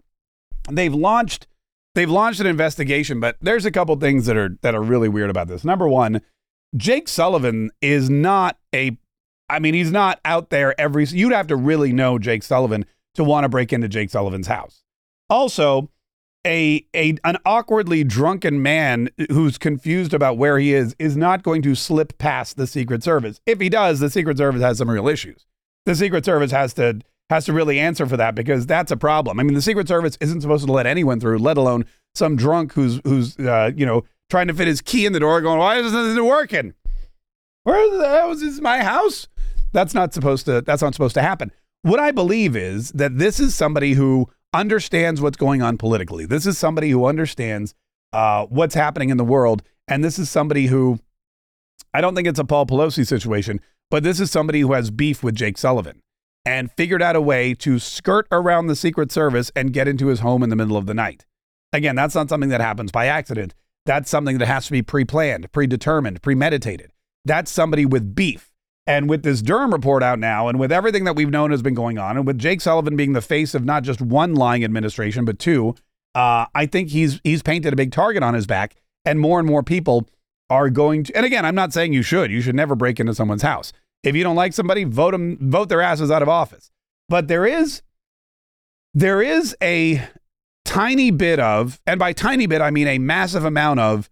they've 0.69 0.93
launched 0.93 1.47
they've 1.95 2.09
launched 2.09 2.39
an 2.39 2.47
investigation, 2.47 3.19
but 3.19 3.37
there's 3.39 3.65
a 3.65 3.71
couple 3.71 3.95
things 3.95 4.25
that 4.25 4.35
are 4.35 4.57
that 4.61 4.75
are 4.75 4.81
really 4.81 5.09
weird 5.09 5.29
about 5.29 5.47
this. 5.47 5.63
Number 5.63 5.87
1, 5.87 6.21
Jake 6.75 7.07
Sullivan 7.07 7.71
is 7.81 8.09
not 8.09 8.57
a 8.73 8.97
I 9.49 9.59
mean, 9.59 9.73
he's 9.73 9.91
not 9.91 10.19
out 10.25 10.49
there 10.49 10.79
every. 10.79 11.05
You'd 11.05 11.33
have 11.33 11.47
to 11.47 11.55
really 11.55 11.93
know 11.93 12.17
Jake 12.17 12.43
Sullivan 12.43 12.85
to 13.15 13.23
want 13.23 13.43
to 13.43 13.49
break 13.49 13.71
into 13.71 13.87
Jake 13.87 14.09
Sullivan's 14.09 14.47
house. 14.47 14.82
Also, 15.33 15.89
a, 16.45 16.85
a 16.95 17.17
an 17.23 17.37
awkwardly 17.43 18.03
drunken 18.03 18.61
man 18.61 19.09
who's 19.31 19.57
confused 19.57 20.13
about 20.13 20.37
where 20.37 20.59
he 20.59 20.75
is 20.75 20.95
is 20.99 21.17
not 21.17 21.41
going 21.41 21.63
to 21.63 21.73
slip 21.73 22.19
past 22.19 22.55
the 22.55 22.67
Secret 22.67 23.01
Service. 23.01 23.41
If 23.47 23.59
he 23.59 23.67
does, 23.67 23.99
the 23.99 24.11
Secret 24.11 24.37
Service 24.37 24.61
has 24.61 24.77
some 24.77 24.91
real 24.91 25.07
issues. 25.07 25.47
The 25.87 25.95
Secret 25.95 26.23
Service 26.23 26.51
has 26.51 26.75
to 26.75 26.99
has 27.31 27.45
to 27.45 27.53
really 27.53 27.79
answer 27.79 28.05
for 28.05 28.15
that 28.15 28.35
because 28.35 28.67
that's 28.67 28.91
a 28.91 28.95
problem. 28.95 29.39
I 29.39 29.43
mean, 29.43 29.55
the 29.55 29.61
Secret 29.63 29.87
Service 29.87 30.19
isn't 30.21 30.41
supposed 30.41 30.67
to 30.67 30.71
let 30.71 30.85
anyone 30.85 31.19
through, 31.19 31.39
let 31.39 31.57
alone 31.57 31.85
some 32.13 32.35
drunk 32.35 32.73
who's 32.73 33.01
who's 33.03 33.35
uh, 33.39 33.71
you 33.75 33.87
know 33.87 34.03
trying 34.29 34.49
to 34.49 34.53
fit 34.53 34.67
his 34.67 34.81
key 34.81 35.07
in 35.07 35.13
the 35.13 35.19
door, 35.19 35.41
going, 35.41 35.57
"Why 35.57 35.77
isn't 35.77 36.13
this 36.13 36.23
working? 36.23 36.75
Where 37.63 37.97
the 37.97 38.07
hell 38.07 38.29
is 38.33 38.41
this 38.41 38.61
my 38.61 38.83
house?" 38.83 39.27
That's 39.71 39.95
not 39.95 40.13
supposed 40.13 40.45
to 40.45 40.61
that's 40.61 40.83
not 40.83 40.93
supposed 40.93 41.15
to 41.15 41.23
happen. 41.23 41.51
What 41.81 41.99
I 41.99 42.11
believe 42.11 42.55
is 42.55 42.91
that 42.91 43.17
this 43.17 43.39
is 43.39 43.55
somebody 43.55 43.93
who 43.93 44.29
understands 44.53 45.21
what's 45.21 45.37
going 45.37 45.61
on 45.61 45.77
politically. 45.77 46.25
This 46.25 46.45
is 46.45 46.57
somebody 46.57 46.89
who 46.89 47.05
understands 47.05 47.73
uh, 48.11 48.45
what's 48.45 48.75
happening 48.75 49.09
in 49.09 49.17
the 49.17 49.23
world, 49.23 49.63
and 49.87 50.03
this 50.03 50.19
is 50.19 50.29
somebody 50.29 50.67
who 50.67 50.99
I 51.93 52.01
don't 52.01 52.15
think 52.15 52.27
it's 52.27 52.39
a 52.39 52.45
Paul 52.45 52.65
Pelosi 52.65 53.05
situation, 53.05 53.59
but 53.91 54.03
this 54.03 54.19
is 54.19 54.31
somebody 54.31 54.61
who 54.61 54.73
has 54.73 54.89
beef 54.89 55.23
with 55.23 55.35
Jake 55.35 55.57
Sullivan 55.57 56.01
and 56.45 56.71
figured 56.71 57.01
out 57.01 57.15
a 57.15 57.21
way 57.21 57.53
to 57.55 57.79
skirt 57.79 58.27
around 58.31 58.67
the 58.67 58.75
Secret 58.75 59.11
Service 59.11 59.51
and 59.55 59.73
get 59.73 59.87
into 59.87 60.07
his 60.07 60.19
home 60.19 60.43
in 60.43 60.49
the 60.49 60.55
middle 60.55 60.75
of 60.75 60.87
the 60.87 60.93
night. 60.93 61.25
Again, 61.71 61.95
that's 61.95 62.15
not 62.15 62.29
something 62.29 62.49
that 62.49 62.61
happens 62.61 62.91
by 62.91 63.05
accident. 63.07 63.53
That's 63.85 64.09
something 64.09 64.37
that 64.37 64.47
has 64.47 64.65
to 64.67 64.71
be 64.71 64.81
pre 64.81 65.05
planned, 65.05 65.51
predetermined, 65.51 66.21
premeditated. 66.21 66.91
That's 67.25 67.51
somebody 67.51 67.85
with 67.85 68.15
beef. 68.15 68.52
And 68.85 69.09
with 69.09 69.23
this 69.23 69.41
Durham 69.41 69.71
report 69.71 70.03
out 70.03 70.19
now, 70.19 70.49
and 70.49 70.59
with 70.59 70.71
everything 70.71 71.05
that 71.05 71.15
we've 71.15 71.29
known 71.29 71.51
has 71.51 71.61
been 71.61 71.73
going 71.73 71.97
on, 71.97 72.17
and 72.17 72.27
with 72.27 72.37
Jake 72.37 72.59
Sullivan 72.59 72.95
being 72.95 73.13
the 73.13 73.21
face 73.21 73.55
of 73.55 73.63
not 73.63 73.83
just 73.83 74.01
one 74.01 74.35
lying 74.35 74.63
administration, 74.63 75.23
but 75.23 75.39
two, 75.39 75.75
uh, 76.15 76.45
I 76.53 76.65
think 76.65 76.89
he's 76.89 77.21
he's 77.23 77.41
painted 77.41 77.71
a 77.71 77.77
big 77.77 77.91
target 77.91 78.23
on 78.23 78.33
his 78.33 78.45
back, 78.45 78.75
and 79.05 79.19
more 79.19 79.39
and 79.39 79.47
more 79.47 79.63
people 79.63 80.07
are 80.49 80.69
going 80.69 81.05
to. 81.05 81.15
And 81.15 81.25
again, 81.25 81.45
I'm 81.45 81.55
not 81.55 81.71
saying 81.71 81.93
you 81.93 82.03
should. 82.03 82.29
You 82.29 82.41
should 82.41 82.55
never 82.55 82.75
break 82.75 82.99
into 82.99 83.15
someone's 83.15 83.41
house. 83.41 83.71
If 84.03 84.15
you 84.15 84.23
don't 84.23 84.35
like 84.35 84.51
somebody, 84.51 84.83
vote 84.83 85.11
them, 85.11 85.37
vote 85.39 85.69
their 85.69 85.81
asses 85.81 86.11
out 86.11 86.21
of 86.21 86.27
office. 86.27 86.69
But 87.07 87.29
there 87.29 87.45
is 87.45 87.81
there 88.93 89.21
is 89.21 89.55
a 89.61 90.07
tiny 90.65 91.11
bit 91.11 91.39
of, 91.39 91.79
and 91.87 91.99
by 91.99 92.13
tiny 92.13 92.47
bit 92.47 92.61
I 92.61 92.69
mean 92.69 92.87
a 92.87 92.99
massive 92.99 93.45
amount 93.45 93.79
of, 93.79 94.09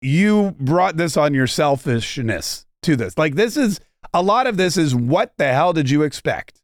you 0.00 0.56
brought 0.58 0.96
this 0.96 1.16
on 1.16 1.34
your 1.34 1.46
selfishness 1.46 2.66
to 2.82 2.96
this. 2.96 3.16
Like 3.16 3.36
this 3.36 3.56
is 3.56 3.80
a 4.12 4.22
lot 4.22 4.46
of 4.46 4.56
this 4.56 4.76
is 4.76 4.94
what 4.94 5.36
the 5.38 5.52
hell 5.52 5.72
did 5.72 5.90
you 5.90 6.02
expect? 6.02 6.60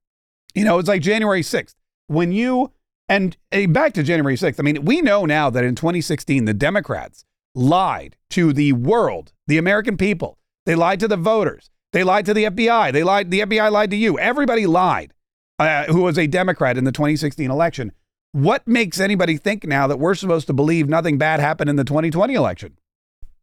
You 0.55 0.65
know, 0.65 0.79
it's 0.79 0.89
like 0.89 1.03
January 1.03 1.43
6th. 1.43 1.75
When 2.07 2.33
you, 2.33 2.73
and 3.09 3.37
back 3.69 3.93
to 3.95 4.03
January 4.03 4.37
6th, 4.37 4.59
I 4.59 4.63
mean, 4.63 4.85
we 4.85 5.01
know 5.01 5.25
now 5.25 5.51
that 5.51 5.65
in 5.65 5.75
2016, 5.75 6.45
the 6.45 6.55
Democrats 6.55 7.25
lied 7.55 8.17
to 8.31 8.53
the 8.53 8.73
world, 8.73 9.33
the 9.47 9.59
American 9.59 9.97
people. 9.97 10.39
They 10.67 10.75
lied 10.75 11.01
to 11.01 11.09
the 11.09 11.17
voters. 11.17 11.71
They 11.93 12.05
lied 12.05 12.27
to 12.27 12.35
the 12.35 12.45
FBI. 12.45 12.93
They 12.93 13.03
lied, 13.03 13.31
the 13.31 13.41
FBI 13.41 13.71
lied 13.71 13.91
to 13.91 13.97
you. 13.97 14.19
Everybody 14.19 14.67
lied 14.67 15.15
uh, 15.59 15.85
who 15.85 16.03
was 16.03 16.19
a 16.19 16.27
Democrat 16.27 16.77
in 16.77 16.85
the 16.85 16.93
2016 16.93 17.51
election. 17.51 17.93
What 18.33 18.67
makes 18.69 19.01
anybody 19.01 19.37
think 19.37 19.65
now 19.65 19.87
that 19.87 19.99
we're 19.99 20.15
supposed 20.15 20.47
to 20.49 20.53
believe 20.53 20.89
nothing 20.89 21.19
bad 21.19 21.41
happened 21.41 21.71
in 21.71 21.77
the 21.77 21.85
2020 21.85 22.35
election? 22.35 22.79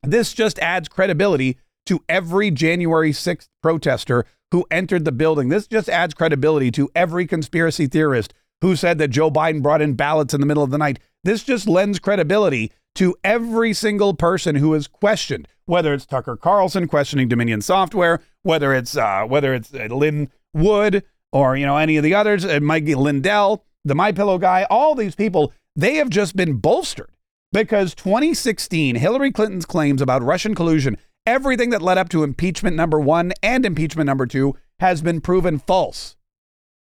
This 0.04 0.34
just 0.34 0.60
adds 0.60 0.88
credibility 0.88 1.58
to 1.86 2.04
every 2.10 2.52
January 2.52 3.12
6th 3.12 3.48
protester 3.62 4.26
who 4.52 4.66
entered 4.72 5.06
the 5.06 5.12
building. 5.12 5.50
This 5.50 5.68
just 5.68 5.90
adds 5.90 6.14
credibility 6.14 6.72
to 6.72 6.90
every 6.96 7.26
conspiracy 7.28 7.88
theorist 7.88 8.34
who 8.62 8.76
said 8.76 8.98
that 8.98 9.10
Joe 9.10 9.30
Biden 9.30 9.62
brought 9.62 9.82
in 9.82 9.94
ballots 9.94 10.34
in 10.34 10.40
the 10.40 10.48
middle 10.48 10.64
of 10.64 10.72
the 10.72 10.78
night. 10.78 11.00
This 11.24 11.44
just 11.44 11.68
lends 11.68 12.00
credibility 12.00 12.72
to 12.96 13.16
every 13.24 13.74
single 13.74 14.14
person 14.14 14.56
who 14.56 14.74
is 14.74 14.88
questioned, 14.88 15.48
whether 15.66 15.94
it's 15.94 16.06
Tucker 16.06 16.38
Carlson 16.38 16.88
questioning 16.88 17.28
Dominion 17.28 17.62
Software, 17.62 18.22
whether 18.44 18.74
it's 18.74 18.96
uh, 18.96 19.26
whether 19.28 19.54
it's 19.54 19.74
uh, 19.74 19.88
Lin 19.92 20.30
Wood 20.54 21.04
or 21.32 21.58
you 21.58 21.66
know 21.66 21.78
any 21.78 21.98
of 21.98 22.04
the 22.04 22.16
others, 22.16 22.46
uh, 22.46 22.60
Mike 22.62 22.86
Lindell, 22.88 23.64
the 23.84 23.96
My 23.96 24.12
Pillow 24.12 24.38
guy. 24.38 24.66
All 24.70 24.96
these 24.96 25.16
people, 25.16 25.52
they 25.76 25.96
have 25.96 26.10
just 26.10 26.36
been 26.36 26.58
bolstered 26.58 27.12
because 27.52 27.94
2016 27.96 28.96
Hillary 28.96 29.32
Clinton's 29.32 29.66
claims 29.66 30.02
about 30.02 30.24
Russian 30.24 30.56
collusion 30.56 30.98
Everything 31.26 31.72
that 31.72 31.82
led 31.82 31.98
up 31.98 32.10
to 32.10 32.24
impeachment 32.24 32.76
number 32.76 33.00
one 33.00 33.34
and 33.42 33.66
impeachment 33.66 34.06
number 34.06 34.28
two 34.28 34.56
has 34.80 35.02
been 35.02 35.22
proven 35.22 35.58
false 35.58 36.16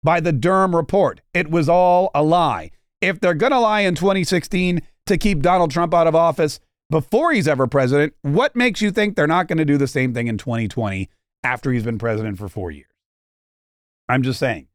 by 0.02 0.20
the 0.20 0.32
Durham 0.32 0.74
report. 0.74 1.20
It 1.34 1.50
was 1.50 1.68
all 1.68 2.10
a 2.14 2.22
lie. 2.22 2.70
If 3.02 3.20
they're 3.20 3.34
going 3.34 3.52
to 3.52 3.58
lie 3.58 3.80
in 3.80 3.94
2016 3.94 4.80
to 5.06 5.18
keep 5.18 5.40
Donald 5.42 5.70
Trump 5.70 5.92
out 5.92 6.06
of 6.06 6.14
office 6.14 6.60
before 6.88 7.32
he's 7.32 7.48
ever 7.48 7.66
president, 7.66 8.14
what 8.22 8.56
makes 8.56 8.80
you 8.80 8.90
think 8.90 9.16
they're 9.16 9.26
not 9.26 9.48
going 9.48 9.58
to 9.58 9.64
do 9.64 9.76
the 9.76 9.86
same 9.86 10.14
thing 10.14 10.28
in 10.28 10.38
2020 10.38 11.10
after 11.42 11.72
he's 11.72 11.84
been 11.84 11.98
president 11.98 12.38
for 12.38 12.48
four 12.48 12.70
years? 12.70 12.86
I'm 14.08 14.22
just 14.22 14.38
saying. 14.38 14.68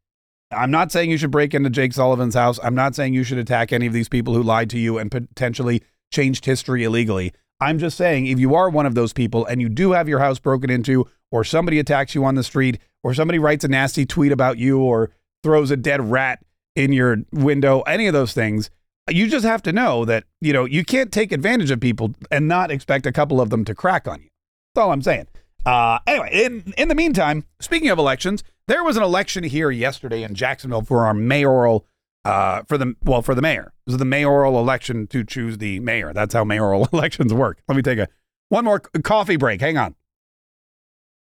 I'm 0.52 0.72
not 0.72 0.92
saying 0.92 1.10
you 1.10 1.18
should 1.18 1.32
break 1.32 1.54
into 1.54 1.70
Jake 1.70 1.94
Sullivan's 1.94 2.36
house. 2.36 2.60
I'm 2.64 2.76
not 2.76 2.96
saying 2.96 3.14
you 3.14 3.24
should 3.24 3.38
attack 3.38 3.74
any 3.74 3.88
of 3.88 3.94
these 3.94 4.08
people 4.08 4.34
who 4.34 4.44
lied 4.44 4.70
to 4.70 4.80
you 4.80 4.98
and 4.98 5.12
potentially 5.12 5.82
changed 6.12 6.46
history 6.46 6.84
illegally. 6.84 7.34
I'm 7.60 7.80
just 7.80 7.98
saying, 7.98 8.28
if 8.28 8.40
you 8.40 8.56
are 8.56 8.70
one 8.70 8.86
of 8.86 8.96
those 8.96 9.14
people 9.14 9.46
and 9.46 9.62
you 9.62 9.70
do 9.70 9.92
have 9.92 10.08
your 10.08 10.20
house 10.20 10.40
broken 10.40 10.70
into, 10.70 11.08
or 11.32 11.44
somebody 11.44 11.80
attacks 11.80 12.16
you 12.16 12.24
on 12.24 12.36
the 12.36 12.44
street, 12.44 12.80
or 13.04 13.14
somebody 13.14 13.40
writes 13.40 13.66
a 13.66 13.68
nasty 13.68 14.06
tweet 14.06 14.32
about 14.32 14.58
you, 14.58 14.80
or 14.80 15.12
throws 15.44 15.72
a 15.72 15.78
dead 15.78 16.12
rat 16.12 16.44
in 16.76 16.94
your 16.94 17.18
window, 17.32 17.82
any 17.82 18.08
of 18.08 18.14
those 18.14 18.34
things, 18.34 18.70
you 19.10 19.28
just 19.28 19.46
have 19.46 19.64
to 19.64 19.72
know 19.72 20.06
that, 20.06 20.26
you 20.42 20.54
know, 20.54 20.66
you 20.66 20.84
can't 20.84 21.12
take 21.12 21.32
advantage 21.32 21.72
of 21.72 21.80
people 21.80 22.14
and 22.30 22.48
not 22.48 22.72
expect 22.72 23.06
a 23.06 23.12
couple 23.12 23.42
of 23.42 23.50
them 23.50 23.66
to 23.66 23.74
crack 23.74 24.08
on 24.08 24.22
you. 24.22 24.30
That's 24.76 24.84
all 24.84 24.92
I'm 24.92 25.02
saying. 25.02 25.28
Uh, 25.66 26.00
anyway, 26.06 26.30
in, 26.32 26.74
in 26.78 26.88
the 26.88 26.96
meantime, 26.96 27.46
speaking 27.60 27.90
of 27.90 27.98
elections, 27.98 28.44
there 28.68 28.84
was 28.84 28.98
an 28.98 29.04
election 29.04 29.44
here 29.44 29.72
yesterday 29.72 30.24
in 30.24 30.36
Jacksonville 30.36 30.84
for 30.84 31.06
our 31.06 31.14
mayoral 31.14 31.86
uh, 32.28 32.64
for 32.68 32.78
the 32.78 32.94
well 33.06 33.22
for 33.22 33.34
the 33.34 33.42
mayor. 33.42 33.72
This 33.86 33.94
is 33.94 34.00
the 34.00 34.06
mayoral 34.06 34.60
election 34.60 35.08
to 35.08 35.24
choose 35.24 35.60
the 35.60 35.80
mayor. 35.80 36.12
That's 36.12 36.34
how 36.34 36.44
mayoral 36.44 36.90
elections 36.94 37.34
work. 37.34 37.62
Let 37.70 37.76
me 37.78 37.82
take 37.82 38.00
a 38.00 38.10
one 38.50 38.66
more 38.66 38.80
coffee 38.80 39.38
break. 39.38 39.62
Hang 39.62 39.78
on. 39.78 39.96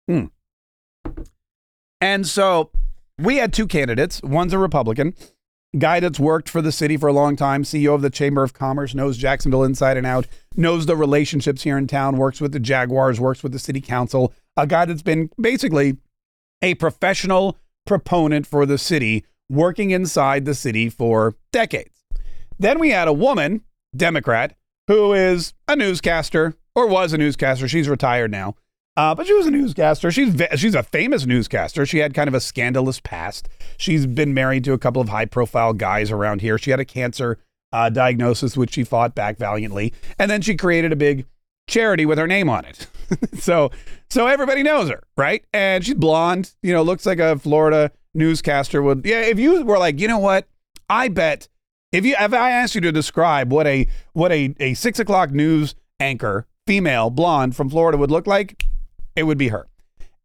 Hmm. 0.07 0.25
And 2.01 2.25
so 2.25 2.71
we 3.19 3.37
had 3.37 3.53
two 3.53 3.67
candidates. 3.67 4.21
One's 4.23 4.51
a 4.51 4.57
Republican, 4.57 5.13
guy 5.77 5.99
that's 5.99 6.19
worked 6.19 6.49
for 6.49 6.61
the 6.61 6.71
city 6.71 6.97
for 6.97 7.07
a 7.07 7.13
long 7.13 7.35
time, 7.35 7.63
CEO 7.63 7.93
of 7.93 8.01
the 8.01 8.09
Chamber 8.09 8.41
of 8.41 8.53
Commerce, 8.53 8.95
knows 8.95 9.17
Jacksonville 9.17 9.63
inside 9.63 9.97
and 9.97 10.07
out, 10.07 10.25
knows 10.55 10.87
the 10.87 10.95
relationships 10.95 11.61
here 11.61 11.77
in 11.77 11.85
town, 11.85 12.17
works 12.17 12.41
with 12.41 12.51
the 12.51 12.59
Jaguars, 12.59 13.19
works 13.19 13.43
with 13.43 13.51
the 13.51 13.59
city 13.59 13.81
council, 13.81 14.33
a 14.57 14.65
guy 14.65 14.85
that's 14.85 15.03
been 15.03 15.29
basically 15.39 15.97
a 16.63 16.73
professional 16.75 17.57
proponent 17.85 18.47
for 18.47 18.65
the 18.65 18.79
city 18.79 19.23
working 19.49 19.91
inside 19.91 20.45
the 20.45 20.55
city 20.55 20.89
for 20.89 21.35
decades. 21.51 22.03
Then 22.57 22.79
we 22.79 22.91
had 22.91 23.07
a 23.07 23.13
woman, 23.13 23.61
Democrat, 23.95 24.55
who 24.87 25.13
is 25.13 25.53
a 25.67 25.75
newscaster 25.75 26.55
or 26.73 26.87
was 26.87 27.13
a 27.13 27.17
newscaster. 27.17 27.67
She's 27.67 27.89
retired 27.89 28.31
now. 28.31 28.55
Uh, 28.97 29.13
but 29.13 29.27
she 29.27 29.33
was 29.33 29.45
a 29.45 29.51
newscaster. 29.51 30.09
She's 30.09 30.41
she's 30.55 30.75
a 30.75 30.83
famous 30.83 31.25
newscaster. 31.25 31.85
She 31.85 31.97
had 31.97 32.13
kind 32.13 32.29
of 32.29 32.33
a 32.33 32.39
scandalous 32.39 33.01
past. 33.01 33.49
She's 33.77 34.05
been 34.05 34.33
married 34.33 34.63
to 34.65 34.73
a 34.73 34.77
couple 34.77 35.01
of 35.01 35.09
high 35.09 35.25
profile 35.25 35.73
guys 35.73 36.11
around 36.11 36.39
here. 36.39 36.57
She 36.57 36.71
had 36.71 36.79
a 36.79 36.85
cancer 36.85 37.37
uh, 37.73 37.89
diagnosis, 37.89 38.55
which 38.55 38.73
she 38.73 38.85
fought 38.85 39.13
back 39.13 39.37
valiantly, 39.37 39.93
and 40.17 40.31
then 40.31 40.41
she 40.41 40.55
created 40.55 40.93
a 40.93 40.95
big 40.95 41.25
charity 41.67 42.05
with 42.05 42.17
her 42.17 42.27
name 42.27 42.47
on 42.47 42.63
it. 42.63 42.87
so 43.37 43.69
so 44.09 44.27
everybody 44.27 44.63
knows 44.63 44.89
her, 44.89 45.03
right? 45.17 45.43
And 45.51 45.85
she's 45.85 45.95
blonde. 45.95 46.53
You 46.63 46.71
know, 46.71 46.81
looks 46.81 47.05
like 47.05 47.19
a 47.19 47.37
Florida 47.37 47.91
newscaster 48.15 48.81
would. 48.81 49.05
Yeah, 49.05 49.21
if 49.21 49.39
you 49.39 49.63
were 49.63 49.77
like, 49.77 49.99
you 49.99 50.07
know 50.07 50.19
what, 50.19 50.47
I 50.89 51.07
bet 51.07 51.47
if 51.91 52.05
you 52.05 52.15
if 52.19 52.33
I 52.33 52.51
asked 52.51 52.75
you 52.75 52.81
to 52.81 52.91
describe 52.91 53.51
what 53.51 53.67
a 53.67 53.87
what 54.13 54.31
a 54.31 54.55
a 54.59 54.73
six 54.73 54.99
o'clock 54.99 55.31
news 55.31 55.75
anchor 55.99 56.45
female 56.67 57.09
blonde 57.09 57.55
from 57.55 57.69
Florida 57.69 57.97
would 57.97 58.11
look 58.11 58.27
like, 58.27 58.65
it 59.15 59.23
would 59.23 59.37
be 59.37 59.49
her. 59.49 59.67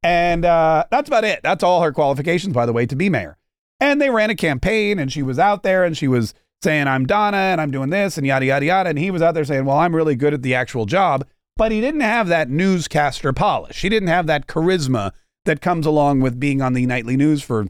And 0.02 0.44
uh, 0.44 0.86
that's 0.90 1.08
about 1.08 1.24
it. 1.24 1.40
That's 1.42 1.62
all 1.62 1.82
her 1.82 1.92
qualifications, 1.92 2.54
by 2.54 2.66
the 2.66 2.72
way, 2.72 2.86
to 2.86 2.96
be 2.96 3.10
mayor. 3.10 3.36
And 3.78 4.00
they 4.00 4.10
ran 4.10 4.30
a 4.30 4.34
campaign, 4.34 4.98
and 4.98 5.12
she 5.12 5.22
was 5.22 5.38
out 5.38 5.62
there, 5.62 5.84
and 5.84 5.96
she 5.96 6.08
was 6.08 6.34
saying, 6.62 6.88
"I'm 6.88 7.06
Donna, 7.06 7.36
and 7.36 7.60
I'm 7.60 7.70
doing 7.70 7.90
this, 7.90 8.16
and 8.18 8.26
yada 8.26 8.46
yada 8.46 8.66
yada." 8.66 8.90
And 8.90 8.98
he 8.98 9.10
was 9.10 9.22
out 9.22 9.34
there 9.34 9.44
saying, 9.44 9.64
"Well, 9.64 9.78
I'm 9.78 9.94
really 9.94 10.16
good 10.16 10.34
at 10.34 10.42
the 10.42 10.54
actual 10.54 10.86
job." 10.86 11.26
But 11.56 11.72
he 11.72 11.80
didn't 11.80 12.00
have 12.00 12.28
that 12.28 12.48
newscaster 12.48 13.32
polish. 13.32 13.82
He 13.82 13.90
didn't 13.90 14.08
have 14.08 14.26
that 14.26 14.46
charisma 14.46 15.12
that 15.44 15.60
comes 15.60 15.84
along 15.84 16.20
with 16.20 16.40
being 16.40 16.62
on 16.62 16.72
the 16.72 16.86
nightly 16.86 17.16
news 17.16 17.42
for 17.42 17.66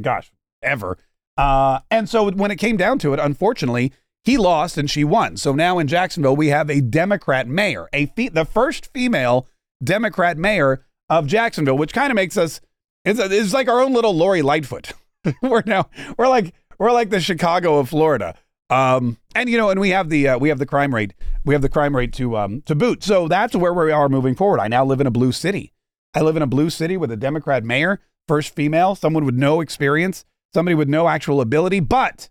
gosh, 0.00 0.30
ever. 0.62 0.98
Uh, 1.36 1.80
and 1.90 2.08
so 2.08 2.30
when 2.30 2.50
it 2.50 2.56
came 2.56 2.76
down 2.76 2.98
to 3.00 3.12
it, 3.12 3.20
unfortunately, 3.20 3.92
he 4.22 4.36
lost 4.36 4.78
and 4.78 4.90
she 4.90 5.04
won. 5.04 5.36
So 5.36 5.52
now 5.52 5.78
in 5.78 5.86
Jacksonville, 5.86 6.36
we 6.36 6.48
have 6.48 6.70
a 6.70 6.80
Democrat 6.80 7.46
mayor, 7.46 7.88
a 7.92 8.06
fe- 8.06 8.28
the 8.28 8.44
first 8.44 8.92
female 8.92 9.46
Democrat 9.82 10.38
mayor 10.38 10.84
of 11.08 11.26
Jacksonville, 11.26 11.76
which 11.76 11.92
kind 11.92 12.10
of 12.10 12.14
makes 12.14 12.36
us 12.36 12.60
it's, 13.04 13.20
a, 13.20 13.24
it's 13.30 13.52
like 13.52 13.68
our 13.68 13.80
own 13.80 13.92
little 13.92 14.14
Lori 14.14 14.40
Lightfoot. 14.40 14.92
we're 15.42 15.62
now 15.66 15.90
we're 16.16 16.28
like 16.28 16.54
we're 16.78 16.92
like 16.92 17.10
the 17.10 17.20
Chicago 17.20 17.78
of 17.78 17.90
Florida. 17.90 18.34
Um, 18.70 19.18
and 19.34 19.50
you 19.50 19.58
know, 19.58 19.68
and 19.68 19.78
we 19.78 19.90
have 19.90 20.08
the 20.08 20.28
uh, 20.28 20.38
we 20.38 20.48
have 20.48 20.58
the 20.58 20.66
crime 20.66 20.94
rate 20.94 21.12
we 21.44 21.54
have 21.54 21.62
the 21.62 21.68
crime 21.68 21.94
rate 21.94 22.12
to 22.14 22.36
um, 22.36 22.62
to 22.62 22.74
boot. 22.74 23.02
So 23.02 23.28
that's 23.28 23.54
where 23.54 23.74
we 23.74 23.92
are 23.92 24.08
moving 24.08 24.34
forward. 24.34 24.60
I 24.60 24.68
now 24.68 24.84
live 24.84 25.00
in 25.00 25.06
a 25.06 25.10
blue 25.10 25.32
city. 25.32 25.72
I 26.14 26.20
live 26.20 26.36
in 26.36 26.42
a 26.42 26.46
blue 26.46 26.70
city 26.70 26.96
with 26.96 27.10
a 27.10 27.16
Democrat 27.16 27.64
mayor 27.64 28.00
first 28.28 28.54
female, 28.54 28.94
someone 28.94 29.24
with 29.24 29.34
no 29.34 29.60
experience, 29.60 30.24
somebody 30.52 30.74
with 30.74 30.88
no 30.88 31.08
actual 31.08 31.40
ability, 31.40 31.80
but 31.80 32.28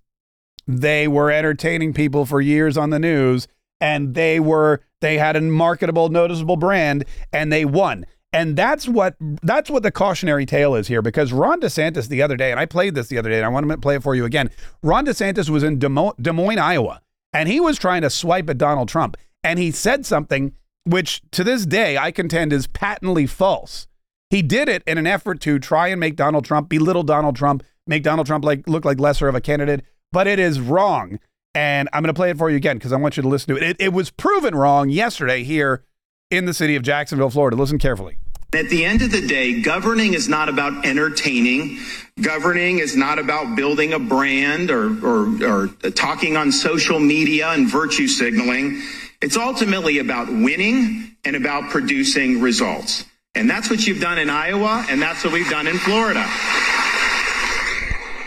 they 0.67 1.07
were 1.07 1.31
entertaining 1.31 1.93
people 1.93 2.25
for 2.25 2.41
years 2.41 2.77
on 2.77 2.89
the 2.89 2.99
news 2.99 3.47
and 3.81 4.13
they 4.13 4.39
were 4.39 4.81
they 5.01 5.17
had 5.17 5.35
a 5.35 5.41
marketable 5.41 6.09
noticeable 6.09 6.55
brand 6.55 7.03
and 7.33 7.51
they 7.51 7.65
won. 7.65 8.05
And 8.31 8.55
that's 8.55 8.87
what 8.87 9.15
that's 9.19 9.69
what 9.69 9.83
the 9.83 9.91
cautionary 9.91 10.45
tale 10.45 10.73
is 10.75 10.87
here 10.87 11.01
because 11.01 11.33
Ron 11.33 11.61
DeSantis 11.61 12.07
the 12.07 12.21
other 12.21 12.37
day 12.37 12.49
and 12.49 12.59
I 12.59 12.65
played 12.65 12.95
this 12.95 13.07
the 13.07 13.17
other 13.17 13.29
day 13.29 13.37
and 13.37 13.45
I 13.45 13.49
want 13.49 13.69
to 13.69 13.77
play 13.77 13.95
it 13.95 14.03
for 14.03 14.15
you 14.15 14.25
again. 14.25 14.49
Ron 14.81 15.05
DeSantis 15.05 15.49
was 15.49 15.63
in 15.63 15.77
Des 15.77 15.89
Moines, 15.89 16.15
Des 16.19 16.31
Moines 16.31 16.57
Iowa 16.57 17.01
and 17.33 17.49
he 17.49 17.59
was 17.59 17.77
trying 17.77 18.01
to 18.01 18.09
swipe 18.09 18.49
at 18.49 18.57
Donald 18.57 18.87
Trump 18.87 19.17
and 19.43 19.59
he 19.59 19.69
said 19.69 20.05
something 20.05 20.53
which 20.85 21.21
to 21.31 21.43
this 21.43 21.65
day 21.65 21.97
I 21.97 22.11
contend 22.11 22.53
is 22.53 22.67
patently 22.67 23.27
false 23.27 23.87
he 24.33 24.41
did 24.41 24.67
it 24.67 24.81
in 24.87 24.97
an 24.97 25.05
effort 25.05 25.39
to 25.41 25.59
try 25.59 25.89
and 25.89 25.99
make 25.99 26.15
Donald 26.15 26.43
Trump 26.43 26.67
belittle 26.67 27.03
Donald 27.03 27.35
Trump, 27.35 27.63
make 27.85 28.01
Donald 28.01 28.25
Trump 28.25 28.43
like 28.43 28.67
look 28.67 28.83
like 28.83 28.99
lesser 28.99 29.27
of 29.27 29.35
a 29.35 29.41
candidate, 29.41 29.85
but 30.11 30.25
it 30.25 30.39
is 30.39 30.59
wrong. 30.59 31.19
And 31.53 31.87
I'm 31.93 32.01
going 32.01 32.13
to 32.13 32.17
play 32.17 32.31
it 32.31 32.37
for 32.39 32.49
you 32.49 32.57
again 32.57 32.77
because 32.77 32.91
I 32.91 32.95
want 32.95 33.15
you 33.15 33.21
to 33.21 33.29
listen 33.29 33.53
to 33.53 33.61
it. 33.61 33.63
it. 33.63 33.77
It 33.79 33.93
was 33.93 34.09
proven 34.09 34.55
wrong 34.55 34.89
yesterday 34.89 35.43
here 35.43 35.83
in 36.31 36.45
the 36.45 36.53
city 36.53 36.75
of 36.75 36.81
Jacksonville, 36.81 37.29
Florida. 37.29 37.55
Listen 37.55 37.77
carefully. 37.77 38.17
At 38.55 38.69
the 38.69 38.85
end 38.85 39.03
of 39.03 39.11
the 39.11 39.25
day, 39.25 39.61
governing 39.61 40.15
is 40.15 40.27
not 40.27 40.49
about 40.49 40.83
entertaining. 40.83 41.79
Governing 42.19 42.79
is 42.79 42.95
not 42.95 43.19
about 43.19 43.55
building 43.55 43.93
a 43.93 43.99
brand 43.99 44.71
or, 44.71 44.87
or, 45.05 45.43
or 45.43 45.67
talking 45.91 46.37
on 46.37 46.51
social 46.51 46.99
media 46.99 47.49
and 47.49 47.67
virtue 47.67 48.07
signaling. 48.07 48.81
It's 49.21 49.37
ultimately 49.37 49.99
about 49.99 50.27
winning 50.27 51.15
and 51.23 51.35
about 51.35 51.69
producing 51.69 52.41
results. 52.41 53.05
And 53.35 53.49
that's 53.49 53.69
what 53.69 53.85
you've 53.87 53.99
done 53.99 54.19
in 54.19 54.29
Iowa, 54.29 54.85
and 54.89 55.01
that's 55.01 55.23
what 55.23 55.33
we've 55.33 55.49
done 55.49 55.67
in 55.67 55.77
Florida. 55.79 56.23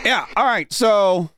Yeah. 0.04 0.26
All 0.36 0.44
right. 0.44 0.72
So 0.72 1.30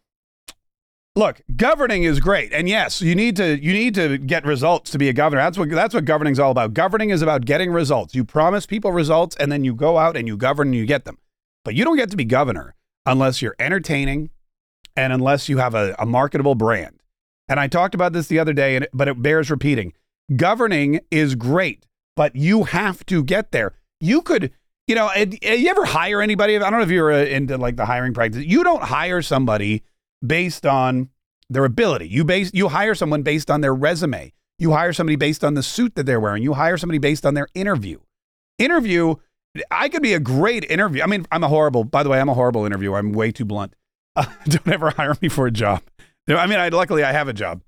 look, 1.15 1.41
governing 1.57 2.05
is 2.05 2.21
great, 2.21 2.53
and 2.53 2.69
yes, 2.69 3.03
you 3.03 3.15
need 3.15 3.37
to 3.37 3.59
you 3.63 3.73
need 3.73 3.95
to 3.95 4.19
get 4.19 4.47
results 4.47 4.91
to 4.93 4.99
be 4.99 5.09
a 5.09 5.13
governor. 5.13 5.43
That's 5.43 5.59
what 5.59 5.69
that's 5.71 5.95
what 5.95 6.05
governing 6.05 6.33
is 6.33 6.39
all 6.39 6.51
about. 6.51 6.75
Governing 6.75 7.11
is 7.11 7.21
about 7.21 7.45
getting 7.45 7.71
results. 7.71 8.15
You 8.15 8.25
promise 8.25 8.67
people 8.67 8.93
results, 8.93 9.37
and 9.37 9.51
then 9.51 9.65
you 9.65 9.75
go 9.75 9.99
out 9.99 10.17
and 10.17 10.27
you 10.27 10.37
govern 10.37 10.69
and 10.69 10.77
you 10.77 10.87
get 10.87 11.05
them. 11.05 11.19
But 11.65 11.75
you 11.75 11.85
don't 11.85 11.97
get 11.97 12.11
to 12.11 12.17
be 12.17 12.25
governor 12.25 12.75
unless 13.05 13.43
you're 13.43 13.57
entertaining 13.59 14.31
and 14.97 15.13
unless 15.13 15.49
you 15.49 15.59
have 15.59 15.75
a, 15.75 15.95
a 15.99 16.07
marketable 16.07 16.55
brand. 16.55 17.03
And 17.49 17.59
I 17.59 17.69
talked 17.69 17.95
about 17.95 18.13
this 18.13 18.29
the 18.29 18.39
other 18.39 18.53
day, 18.53 18.77
and 18.77 18.87
but 18.93 19.09
it 19.09 19.21
bears 19.21 19.51
repeating. 19.51 19.93
Governing 20.37 21.01
is 21.11 21.35
great, 21.35 21.87
but 22.19 22.35
you 22.35 22.65
have 22.65 23.07
to 23.07 23.23
get 23.23 23.53
there. 23.53 23.75
You 24.01 24.23
could, 24.23 24.51
you 24.89 24.97
know, 24.97 25.09
you 25.15 25.71
ever 25.71 25.85
hire 25.85 26.21
anybody? 26.21 26.57
I 26.57 26.59
don't 26.59 26.81
know 26.81 26.81
if 26.81 26.91
you're 26.91 27.13
uh, 27.13 27.25
into 27.25 27.57
like 27.57 27.77
the 27.77 27.87
hiring 27.87 28.13
practice. 28.13 28.45
You 28.45 28.65
don't 28.65 28.83
hire 28.83 29.23
somebody 29.23 29.85
based 30.27 30.67
on 30.67 31.11
their 31.49 31.65
ability. 31.65 32.09
You 32.09 32.25
base 32.25 32.51
you 32.53 32.71
hire 32.71 32.97
someone 32.97 33.23
based 33.23 33.53
on 33.53 33.61
their 33.61 33.73
resume. 33.73 34.33
You 34.59 34.73
hire 34.73 34.93
somebody 34.93 35.15
based 35.15 35.45
on 35.45 35.55
the 35.55 35.63
suit 35.63 35.95
that 35.95 36.07
they're 36.07 36.19
wearing. 36.19 36.43
You 36.43 36.55
hire 36.55 36.77
somebody 36.77 36.99
based 36.99 37.25
on 37.25 37.35
their 37.35 37.47
interview. 37.55 38.01
Interview, 38.59 39.15
I 39.71 39.89
could 39.89 40.03
be 40.03 40.15
a 40.15 40.21
great 40.21 40.69
interview. 40.69 41.05
I 41.05 41.07
mean, 41.07 41.25
I'm 41.31 41.45
a 41.45 41.49
horrible. 41.49 41.85
By 41.85 42.03
the 42.03 42.09
way, 42.09 42.21
I'm 42.21 42.29
a 42.29 42.35
horrible 42.35 42.67
interviewer. 42.67 42.99
I'm 42.99 43.13
way 43.13 43.31
too 43.31 43.45
blunt. 43.45 43.75
Uh, 44.17 44.27
don't 44.49 44.67
ever 44.67 44.91
hire 44.91 45.15
me 45.23 45.29
for 45.29 45.47
a 45.47 45.53
job. 45.53 45.83
I 46.29 46.49
mean, 46.49 46.59
I 46.59 46.69
luckily 46.71 47.05
I 47.05 47.13
have 47.13 47.29
a 47.29 47.33
job 47.33 47.63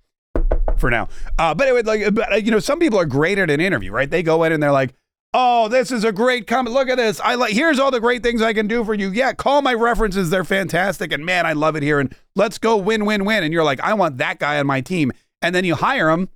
for 0.81 0.91
now. 0.91 1.09
Uh, 1.39 1.55
but 1.55 1.69
anyway, 1.69 1.83
like, 1.83 2.15
but, 2.15 2.45
you 2.45 2.51
know, 2.51 2.59
some 2.59 2.79
people 2.79 2.99
are 2.99 3.07
great 3.07 3.39
at 3.39 3.51
an 3.51 3.61
interview, 3.61 3.93
right? 3.93 4.11
They 4.11 4.23
go 4.23 4.43
in 4.45 4.53
and 4.53 4.63
they're 4.63 4.73
like, 4.73 4.95
Oh, 5.33 5.69
this 5.69 5.93
is 5.93 6.03
a 6.03 6.11
great 6.11 6.49
comment. 6.49 6.75
Look 6.75 6.89
at 6.89 6.97
this. 6.97 7.21
I 7.21 7.37
like 7.37 7.53
here's 7.53 7.79
all 7.79 7.93
the 7.93 8.01
great 8.01 8.23
things 8.23 8.43
I 8.43 8.53
can 8.53 8.67
do 8.67 8.85
for 8.85 8.95
you. 8.95 9.13
Yeah, 9.13 9.33
call 9.33 9.63
my 9.63 9.75
references. 9.75 10.29
They're 10.29 10.43
fantastic. 10.43 11.13
And 11.13 11.25
man, 11.25 11.47
I 11.47 11.53
love 11.53 11.77
it 11.77 11.85
here. 11.85 12.01
And 12.01 12.15
let's 12.35 12.59
go 12.59 12.77
win, 12.77 13.05
win, 13.05 13.25
win. 13.25 13.45
And 13.45 13.53
you're 13.53 13.63
like, 13.63 13.79
I 13.79 13.95
want 13.95 14.19
that 14.19 14.41
guy 14.41 14.59
on 14.59 14.67
my 14.67 14.81
team. 14.81 15.13
And 15.41 15.55
then 15.55 15.65
you 15.65 15.77
hire 15.77 16.11
him, 16.11 16.29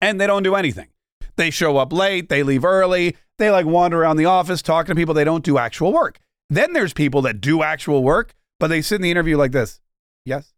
and 0.00 0.20
they 0.20 0.26
don't 0.26 0.44
do 0.44 0.54
anything. 0.54 0.88
They 1.36 1.50
show 1.50 1.76
up 1.76 1.92
late, 1.92 2.28
they 2.28 2.42
leave 2.42 2.64
early, 2.64 3.16
they 3.38 3.50
like 3.50 3.66
wander 3.66 4.02
around 4.02 4.16
the 4.16 4.26
office 4.26 4.62
talking 4.62 4.94
to 4.94 4.98
people. 4.98 5.14
They 5.14 5.24
don't 5.24 5.44
do 5.44 5.58
actual 5.58 5.92
work. 5.92 6.20
Then 6.48 6.72
there's 6.72 6.92
people 6.92 7.22
that 7.22 7.40
do 7.40 7.62
actual 7.62 8.02
work, 8.02 8.34
but 8.58 8.68
they 8.68 8.80
sit 8.80 8.96
in 8.96 9.02
the 9.02 9.10
interview 9.10 9.36
like 9.36 9.52
this. 9.52 9.80
Yes. 10.24 10.54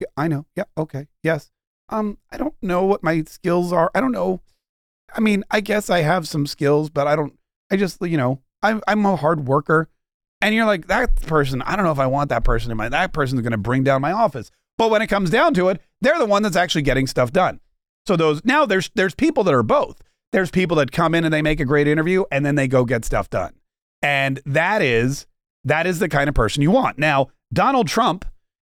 Yeah, 0.00 0.08
I 0.16 0.28
know. 0.28 0.46
Yeah, 0.56 0.64
okay. 0.76 1.08
Yes. 1.22 1.50
Um, 1.88 2.18
I 2.30 2.38
don't 2.38 2.54
know 2.62 2.84
what 2.84 3.02
my 3.02 3.22
skills 3.24 3.72
are. 3.72 3.90
I 3.94 4.00
don't 4.00 4.12
know 4.12 4.40
I 5.14 5.20
mean, 5.20 5.44
I 5.50 5.60
guess 5.60 5.90
I 5.90 6.00
have 6.00 6.26
some 6.26 6.46
skills, 6.46 6.90
but 6.90 7.06
I 7.06 7.16
don't, 7.16 7.38
I 7.70 7.76
just, 7.76 8.02
you 8.02 8.16
know, 8.16 8.40
I'm, 8.62 8.82
I'm 8.88 9.04
a 9.06 9.16
hard 9.16 9.46
worker. 9.46 9.88
And 10.40 10.54
you're 10.54 10.66
like, 10.66 10.88
that 10.88 11.16
person, 11.22 11.62
I 11.62 11.76
don't 11.76 11.84
know 11.84 11.92
if 11.92 11.98
I 11.98 12.06
want 12.06 12.28
that 12.30 12.44
person 12.44 12.70
in 12.70 12.76
my, 12.76 12.88
that 12.88 13.12
person's 13.12 13.40
going 13.40 13.52
to 13.52 13.58
bring 13.58 13.84
down 13.84 14.02
my 14.02 14.12
office. 14.12 14.50
But 14.76 14.90
when 14.90 15.02
it 15.02 15.06
comes 15.06 15.30
down 15.30 15.54
to 15.54 15.68
it, 15.68 15.80
they're 16.00 16.18
the 16.18 16.26
one 16.26 16.42
that's 16.42 16.56
actually 16.56 16.82
getting 16.82 17.06
stuff 17.06 17.32
done. 17.32 17.60
So 18.06 18.16
those, 18.16 18.44
now 18.44 18.66
there's, 18.66 18.90
there's 18.94 19.14
people 19.14 19.44
that 19.44 19.54
are 19.54 19.62
both. 19.62 20.02
There's 20.32 20.50
people 20.50 20.76
that 20.78 20.92
come 20.92 21.14
in 21.14 21.24
and 21.24 21.32
they 21.32 21.42
make 21.42 21.60
a 21.60 21.64
great 21.64 21.86
interview 21.86 22.24
and 22.30 22.44
then 22.44 22.56
they 22.56 22.68
go 22.68 22.84
get 22.84 23.04
stuff 23.04 23.30
done. 23.30 23.54
And 24.02 24.40
that 24.44 24.82
is, 24.82 25.26
that 25.62 25.86
is 25.86 26.00
the 26.00 26.08
kind 26.08 26.28
of 26.28 26.34
person 26.34 26.60
you 26.60 26.72
want. 26.72 26.98
Now, 26.98 27.28
Donald 27.52 27.86
Trump 27.86 28.24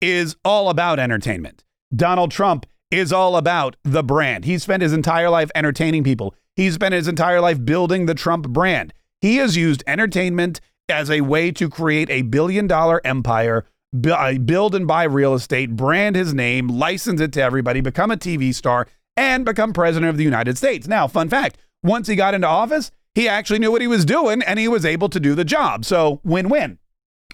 is 0.00 0.36
all 0.44 0.70
about 0.70 0.98
entertainment. 0.98 1.62
Donald 1.94 2.30
Trump 2.30 2.66
is 2.90 3.12
all 3.12 3.36
about 3.36 3.76
the 3.84 4.02
brand. 4.02 4.44
He 4.44 4.58
spent 4.58 4.82
his 4.82 4.92
entire 4.92 5.30
life 5.30 5.50
entertaining 5.54 6.04
people. 6.04 6.34
He 6.56 6.70
spent 6.70 6.94
his 6.94 7.08
entire 7.08 7.40
life 7.40 7.64
building 7.64 8.06
the 8.06 8.14
Trump 8.14 8.48
brand. 8.48 8.92
He 9.20 9.36
has 9.36 9.56
used 9.56 9.84
entertainment 9.86 10.60
as 10.88 11.10
a 11.10 11.20
way 11.20 11.52
to 11.52 11.68
create 11.68 12.10
a 12.10 12.22
billion 12.22 12.66
dollar 12.66 13.00
empire, 13.04 13.64
uh, 14.06 14.34
build 14.34 14.74
and 14.74 14.86
buy 14.86 15.04
real 15.04 15.34
estate, 15.34 15.76
brand 15.76 16.16
his 16.16 16.34
name, 16.34 16.68
license 16.68 17.20
it 17.20 17.32
to 17.34 17.42
everybody, 17.42 17.80
become 17.80 18.10
a 18.10 18.16
TV 18.16 18.54
star, 18.54 18.86
and 19.16 19.44
become 19.44 19.72
president 19.72 20.10
of 20.10 20.16
the 20.16 20.24
United 20.24 20.58
States. 20.58 20.88
Now, 20.88 21.06
fun 21.06 21.28
fact 21.28 21.58
once 21.82 22.08
he 22.08 22.16
got 22.16 22.34
into 22.34 22.46
office, 22.46 22.90
he 23.14 23.28
actually 23.28 23.58
knew 23.58 23.72
what 23.72 23.80
he 23.80 23.86
was 23.86 24.04
doing 24.04 24.42
and 24.42 24.58
he 24.58 24.68
was 24.68 24.84
able 24.84 25.08
to 25.08 25.20
do 25.20 25.34
the 25.34 25.44
job. 25.44 25.84
So, 25.84 26.20
win 26.24 26.48
win. 26.48 26.78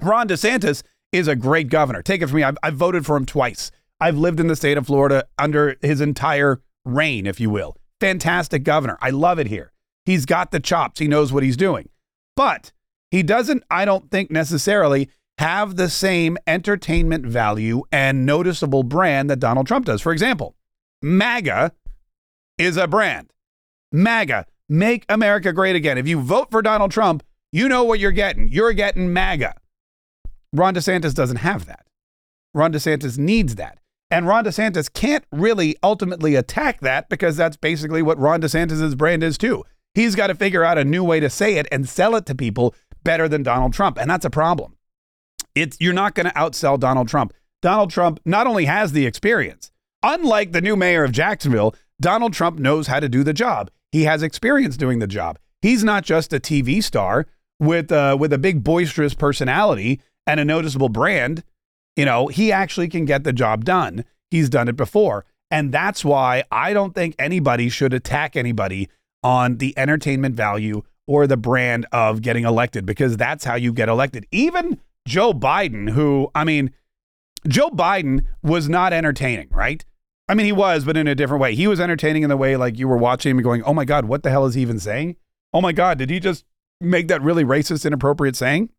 Ron 0.02 0.28
DeSantis 0.28 0.82
is 1.12 1.28
a 1.28 1.36
great 1.36 1.68
governor. 1.68 2.02
Take 2.02 2.22
it 2.22 2.26
from 2.26 2.36
me, 2.36 2.42
I've, 2.42 2.58
I've 2.62 2.76
voted 2.76 3.06
for 3.06 3.16
him 3.16 3.26
twice. 3.26 3.70
I've 4.00 4.18
lived 4.18 4.40
in 4.40 4.48
the 4.48 4.56
state 4.56 4.76
of 4.76 4.86
Florida 4.86 5.26
under 5.38 5.76
his 5.80 6.00
entire 6.00 6.60
reign, 6.84 7.26
if 7.26 7.40
you 7.40 7.50
will. 7.50 7.76
Fantastic 8.00 8.62
governor. 8.62 8.98
I 9.00 9.10
love 9.10 9.38
it 9.38 9.46
here. 9.46 9.72
He's 10.04 10.26
got 10.26 10.50
the 10.50 10.60
chops. 10.60 11.00
He 11.00 11.08
knows 11.08 11.32
what 11.32 11.42
he's 11.42 11.56
doing. 11.56 11.88
But 12.36 12.72
he 13.10 13.22
doesn't, 13.22 13.64
I 13.70 13.84
don't 13.84 14.10
think 14.10 14.30
necessarily 14.30 15.08
have 15.38 15.76
the 15.76 15.88
same 15.88 16.38
entertainment 16.46 17.26
value 17.26 17.82
and 17.90 18.24
noticeable 18.24 18.82
brand 18.82 19.30
that 19.30 19.40
Donald 19.40 19.66
Trump 19.66 19.86
does. 19.86 20.00
For 20.00 20.12
example, 20.12 20.54
MAGA 21.02 21.72
is 22.58 22.76
a 22.76 22.86
brand. 22.86 23.32
MAGA, 23.92 24.46
make 24.68 25.04
America 25.08 25.52
great 25.52 25.76
again. 25.76 25.98
If 25.98 26.08
you 26.08 26.20
vote 26.20 26.50
for 26.50 26.62
Donald 26.62 26.90
Trump, 26.90 27.22
you 27.52 27.68
know 27.68 27.84
what 27.84 28.00
you're 28.00 28.12
getting. 28.12 28.48
You're 28.48 28.72
getting 28.72 29.12
MAGA. 29.12 29.54
Ron 30.52 30.74
DeSantis 30.74 31.14
doesn't 31.14 31.36
have 31.36 31.66
that. 31.66 31.86
Ron 32.54 32.72
DeSantis 32.72 33.18
needs 33.18 33.56
that. 33.56 33.78
And 34.10 34.26
Ron 34.26 34.44
DeSantis 34.44 34.92
can't 34.92 35.24
really 35.32 35.76
ultimately 35.82 36.36
attack 36.36 36.80
that 36.80 37.08
because 37.08 37.36
that's 37.36 37.56
basically 37.56 38.02
what 38.02 38.18
Ron 38.18 38.40
DeSantis' 38.40 38.96
brand 38.96 39.22
is 39.22 39.36
too. 39.36 39.64
He's 39.94 40.14
got 40.14 40.28
to 40.28 40.34
figure 40.34 40.62
out 40.62 40.78
a 40.78 40.84
new 40.84 41.02
way 41.02 41.20
to 41.20 41.30
say 41.30 41.56
it 41.56 41.66
and 41.72 41.88
sell 41.88 42.14
it 42.16 42.26
to 42.26 42.34
people 42.34 42.74
better 43.02 43.28
than 43.28 43.42
Donald 43.42 43.72
Trump. 43.72 43.98
And 43.98 44.10
that's 44.10 44.24
a 44.24 44.30
problem. 44.30 44.76
It's 45.54 45.76
you're 45.80 45.92
not 45.92 46.14
going 46.14 46.26
to 46.26 46.34
outsell 46.34 46.78
Donald 46.78 47.08
Trump. 47.08 47.32
Donald 47.62 47.90
Trump 47.90 48.20
not 48.24 48.46
only 48.46 48.66
has 48.66 48.92
the 48.92 49.06
experience, 49.06 49.72
unlike 50.02 50.52
the 50.52 50.60
new 50.60 50.76
mayor 50.76 51.02
of 51.02 51.12
Jacksonville, 51.12 51.74
Donald 52.00 52.34
Trump 52.34 52.58
knows 52.58 52.86
how 52.86 53.00
to 53.00 53.08
do 53.08 53.24
the 53.24 53.32
job. 53.32 53.70
He 53.90 54.04
has 54.04 54.22
experience 54.22 54.76
doing 54.76 54.98
the 54.98 55.06
job. 55.06 55.38
He's 55.62 55.82
not 55.82 56.04
just 56.04 56.32
a 56.32 56.38
TV 56.38 56.82
star 56.82 57.26
with 57.58 57.90
uh, 57.90 58.16
with 58.20 58.32
a 58.32 58.38
big 58.38 58.62
boisterous 58.62 59.14
personality 59.14 60.00
and 60.26 60.38
a 60.38 60.44
noticeable 60.44 60.90
brand. 60.90 61.42
You 61.96 62.04
know, 62.04 62.28
he 62.28 62.52
actually 62.52 62.88
can 62.88 63.04
get 63.04 63.24
the 63.24 63.32
job 63.32 63.64
done. 63.64 64.04
He's 64.30 64.48
done 64.48 64.68
it 64.68 64.76
before. 64.76 65.24
And 65.50 65.72
that's 65.72 66.04
why 66.04 66.44
I 66.50 66.72
don't 66.72 66.94
think 66.94 67.14
anybody 67.18 67.68
should 67.68 67.94
attack 67.94 68.36
anybody 68.36 68.88
on 69.22 69.58
the 69.58 69.76
entertainment 69.78 70.34
value 70.34 70.82
or 71.06 71.26
the 71.26 71.36
brand 71.36 71.86
of 71.92 72.20
getting 72.20 72.44
elected 72.44 72.84
because 72.84 73.16
that's 73.16 73.44
how 73.44 73.54
you 73.54 73.72
get 73.72 73.88
elected. 73.88 74.26
Even 74.30 74.80
Joe 75.06 75.32
Biden, 75.32 75.90
who, 75.90 76.30
I 76.34 76.44
mean, 76.44 76.72
Joe 77.46 77.70
Biden 77.70 78.24
was 78.42 78.68
not 78.68 78.92
entertaining, 78.92 79.48
right? 79.50 79.84
I 80.28 80.34
mean, 80.34 80.46
he 80.46 80.52
was, 80.52 80.84
but 80.84 80.96
in 80.96 81.06
a 81.06 81.14
different 81.14 81.40
way. 81.40 81.54
He 81.54 81.68
was 81.68 81.78
entertaining 81.78 82.24
in 82.24 82.28
the 82.28 82.36
way 82.36 82.56
like 82.56 82.78
you 82.78 82.88
were 82.88 82.96
watching 82.96 83.30
him 83.30 83.42
going, 83.42 83.62
oh 83.62 83.72
my 83.72 83.84
God, 83.84 84.06
what 84.06 84.24
the 84.24 84.30
hell 84.30 84.46
is 84.46 84.54
he 84.54 84.62
even 84.62 84.80
saying? 84.80 85.16
Oh 85.52 85.60
my 85.60 85.72
God, 85.72 85.98
did 85.98 86.10
he 86.10 86.18
just 86.18 86.44
make 86.80 87.06
that 87.08 87.22
really 87.22 87.44
racist, 87.44 87.86
inappropriate 87.86 88.34
saying? 88.34 88.70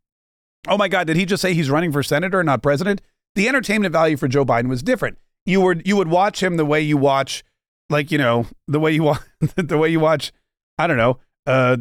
Oh 0.67 0.77
my 0.77 0.87
God, 0.87 1.07
did 1.07 1.15
he 1.15 1.25
just 1.25 1.41
say 1.41 1.53
he's 1.53 1.69
running 1.69 1.91
for 1.91 2.03
senator, 2.03 2.43
not 2.43 2.61
president? 2.61 3.01
The 3.35 3.47
entertainment 3.47 3.91
value 3.91 4.17
for 4.17 4.27
Joe 4.27 4.45
Biden 4.45 4.67
was 4.67 4.81
different. 4.81 5.17
You 5.45 5.61
would 5.61 5.87
you 5.87 5.95
would 5.95 6.07
watch 6.07 6.41
him 6.41 6.57
the 6.57 6.65
way 6.65 6.81
you 6.81 6.97
watch, 6.97 7.43
like 7.89 8.11
you 8.11 8.17
know, 8.17 8.47
the 8.67 8.79
way 8.79 8.91
you 8.91 9.03
watch 9.03 9.21
the 9.55 9.77
way 9.77 9.89
you 9.89 9.99
watch. 9.99 10.31
I 10.77 10.87
don't 10.87 10.97
know. 10.97 11.19
Uh, 11.45 11.77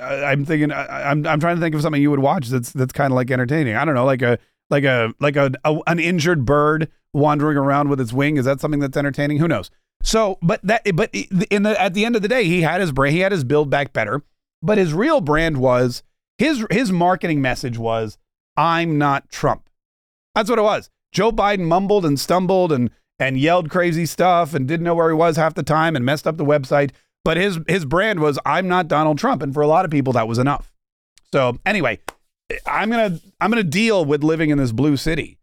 I'm 0.00 0.44
thinking. 0.44 0.72
I, 0.72 1.10
am 1.10 1.26
I'm 1.26 1.38
trying 1.38 1.56
to 1.56 1.60
think 1.62 1.74
of 1.74 1.82
something 1.82 2.02
you 2.02 2.10
would 2.10 2.20
watch 2.20 2.48
that's 2.48 2.72
that's 2.72 2.92
kind 2.92 3.12
of 3.12 3.16
like 3.16 3.30
entertaining. 3.30 3.76
I 3.76 3.84
don't 3.84 3.94
know, 3.94 4.04
like 4.04 4.22
a 4.22 4.38
like 4.68 4.84
a 4.84 5.14
like 5.20 5.36
a, 5.36 5.52
a 5.64 5.78
an 5.86 6.00
injured 6.00 6.44
bird 6.44 6.90
wandering 7.12 7.56
around 7.56 7.88
with 7.88 8.00
its 8.00 8.12
wing. 8.12 8.36
Is 8.36 8.44
that 8.46 8.60
something 8.60 8.80
that's 8.80 8.96
entertaining? 8.96 9.38
Who 9.38 9.48
knows? 9.48 9.70
So, 10.02 10.38
but 10.42 10.60
that 10.64 10.82
but 10.94 11.14
in 11.14 11.62
the 11.62 11.80
at 11.80 11.94
the 11.94 12.04
end 12.04 12.16
of 12.16 12.22
the 12.22 12.28
day, 12.28 12.44
he 12.44 12.62
had 12.62 12.80
his 12.80 12.92
brand. 12.92 13.14
He 13.14 13.20
had 13.20 13.32
his 13.32 13.44
build 13.44 13.70
back 13.70 13.92
better. 13.92 14.22
But 14.62 14.78
his 14.78 14.92
real 14.92 15.20
brand 15.20 15.58
was 15.58 16.02
his 16.38 16.64
his 16.70 16.92
marketing 16.92 17.40
message 17.40 17.78
was 17.78 18.18
I'm 18.56 18.98
not 18.98 19.30
Trump. 19.30 19.68
That's 20.34 20.50
what 20.50 20.58
it 20.58 20.62
was. 20.62 20.90
Joe 21.12 21.32
Biden 21.32 21.66
mumbled 21.66 22.04
and 22.04 22.18
stumbled 22.18 22.72
and 22.72 22.90
and 23.18 23.38
yelled 23.38 23.70
crazy 23.70 24.04
stuff 24.06 24.54
and 24.54 24.68
didn't 24.68 24.84
know 24.84 24.94
where 24.94 25.08
he 25.08 25.14
was 25.14 25.36
half 25.36 25.54
the 25.54 25.62
time 25.62 25.96
and 25.96 26.04
messed 26.04 26.26
up 26.26 26.36
the 26.36 26.44
website. 26.44 26.90
But 27.24 27.36
his 27.36 27.58
his 27.66 27.84
brand 27.84 28.20
was 28.20 28.38
I'm 28.44 28.68
not 28.68 28.88
Donald 28.88 29.18
Trump, 29.18 29.42
and 29.42 29.52
for 29.52 29.62
a 29.62 29.66
lot 29.66 29.84
of 29.84 29.90
people 29.90 30.12
that 30.14 30.28
was 30.28 30.38
enough. 30.38 30.72
So 31.32 31.58
anyway, 31.66 31.98
I'm 32.66 32.90
gonna 32.90 33.18
I'm 33.40 33.50
gonna 33.50 33.64
deal 33.64 34.04
with 34.04 34.22
living 34.22 34.50
in 34.50 34.58
this 34.58 34.72
blue 34.72 34.96
city. 34.96 35.38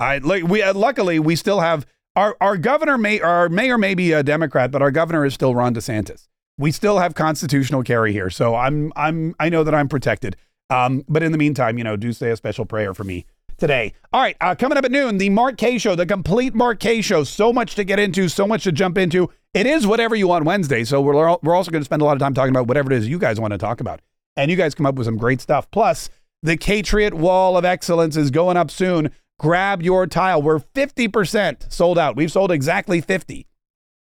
I 0.00 0.18
like 0.18 0.44
we 0.44 0.62
uh, 0.62 0.74
luckily 0.74 1.18
we 1.18 1.36
still 1.36 1.60
have 1.60 1.86
our 2.14 2.36
our 2.40 2.56
governor 2.56 2.96
may 2.96 3.20
our 3.20 3.48
mayor 3.48 3.78
may 3.78 3.94
be 3.94 4.12
a 4.12 4.22
Democrat, 4.22 4.70
but 4.70 4.82
our 4.82 4.90
governor 4.90 5.24
is 5.24 5.34
still 5.34 5.54
Ron 5.54 5.74
DeSantis. 5.74 6.28
We 6.58 6.72
still 6.72 6.98
have 6.98 7.14
constitutional 7.14 7.82
carry 7.82 8.12
here, 8.12 8.30
so 8.30 8.54
I'm 8.54 8.92
I'm 8.96 9.34
I 9.38 9.48
know 9.48 9.62
that 9.64 9.74
I'm 9.74 9.88
protected. 9.88 10.36
Um, 10.70 11.04
but 11.08 11.22
in 11.22 11.32
the 11.32 11.38
meantime, 11.38 11.78
you 11.78 11.84
know, 11.84 11.96
do 11.96 12.12
say 12.12 12.30
a 12.30 12.36
special 12.36 12.64
prayer 12.64 12.94
for 12.94 13.04
me 13.04 13.26
today. 13.58 13.92
All 14.12 14.20
right, 14.20 14.36
uh, 14.40 14.54
coming 14.54 14.78
up 14.78 14.84
at 14.84 14.90
noon, 14.90 15.18
the 15.18 15.30
Mark 15.30 15.58
Kaye 15.58 15.78
Show, 15.78 15.94
the 15.94 16.06
complete 16.06 16.54
Mark 16.54 16.80
Kaye 16.80 17.02
Show. 17.02 17.24
So 17.24 17.52
much 17.52 17.74
to 17.74 17.84
get 17.84 17.98
into, 17.98 18.28
so 18.28 18.46
much 18.46 18.64
to 18.64 18.72
jump 18.72 18.98
into. 18.98 19.30
It 19.54 19.66
is 19.66 19.86
whatever 19.86 20.16
you 20.16 20.28
want 20.28 20.44
Wednesday, 20.44 20.84
so 20.84 21.00
we're 21.00 21.36
we're 21.42 21.54
also 21.54 21.70
going 21.70 21.82
to 21.82 21.84
spend 21.84 22.02
a 22.02 22.04
lot 22.04 22.14
of 22.14 22.20
time 22.20 22.34
talking 22.34 22.50
about 22.50 22.66
whatever 22.68 22.92
it 22.92 22.96
is 22.96 23.08
you 23.08 23.18
guys 23.18 23.38
want 23.38 23.52
to 23.52 23.58
talk 23.58 23.80
about, 23.80 24.00
and 24.36 24.50
you 24.50 24.56
guys 24.56 24.74
come 24.74 24.86
up 24.86 24.94
with 24.94 25.06
some 25.06 25.18
great 25.18 25.40
stuff. 25.40 25.70
Plus, 25.70 26.08
the 26.42 26.56
Catriot 26.56 27.14
Wall 27.14 27.56
of 27.56 27.64
Excellence 27.64 28.16
is 28.16 28.30
going 28.30 28.56
up 28.56 28.70
soon. 28.70 29.10
Grab 29.38 29.82
your 29.82 30.06
tile. 30.06 30.40
We're 30.40 30.60
50% 30.60 31.70
sold 31.70 31.98
out. 31.98 32.16
We've 32.16 32.32
sold 32.32 32.50
exactly 32.50 33.02
50 33.02 33.46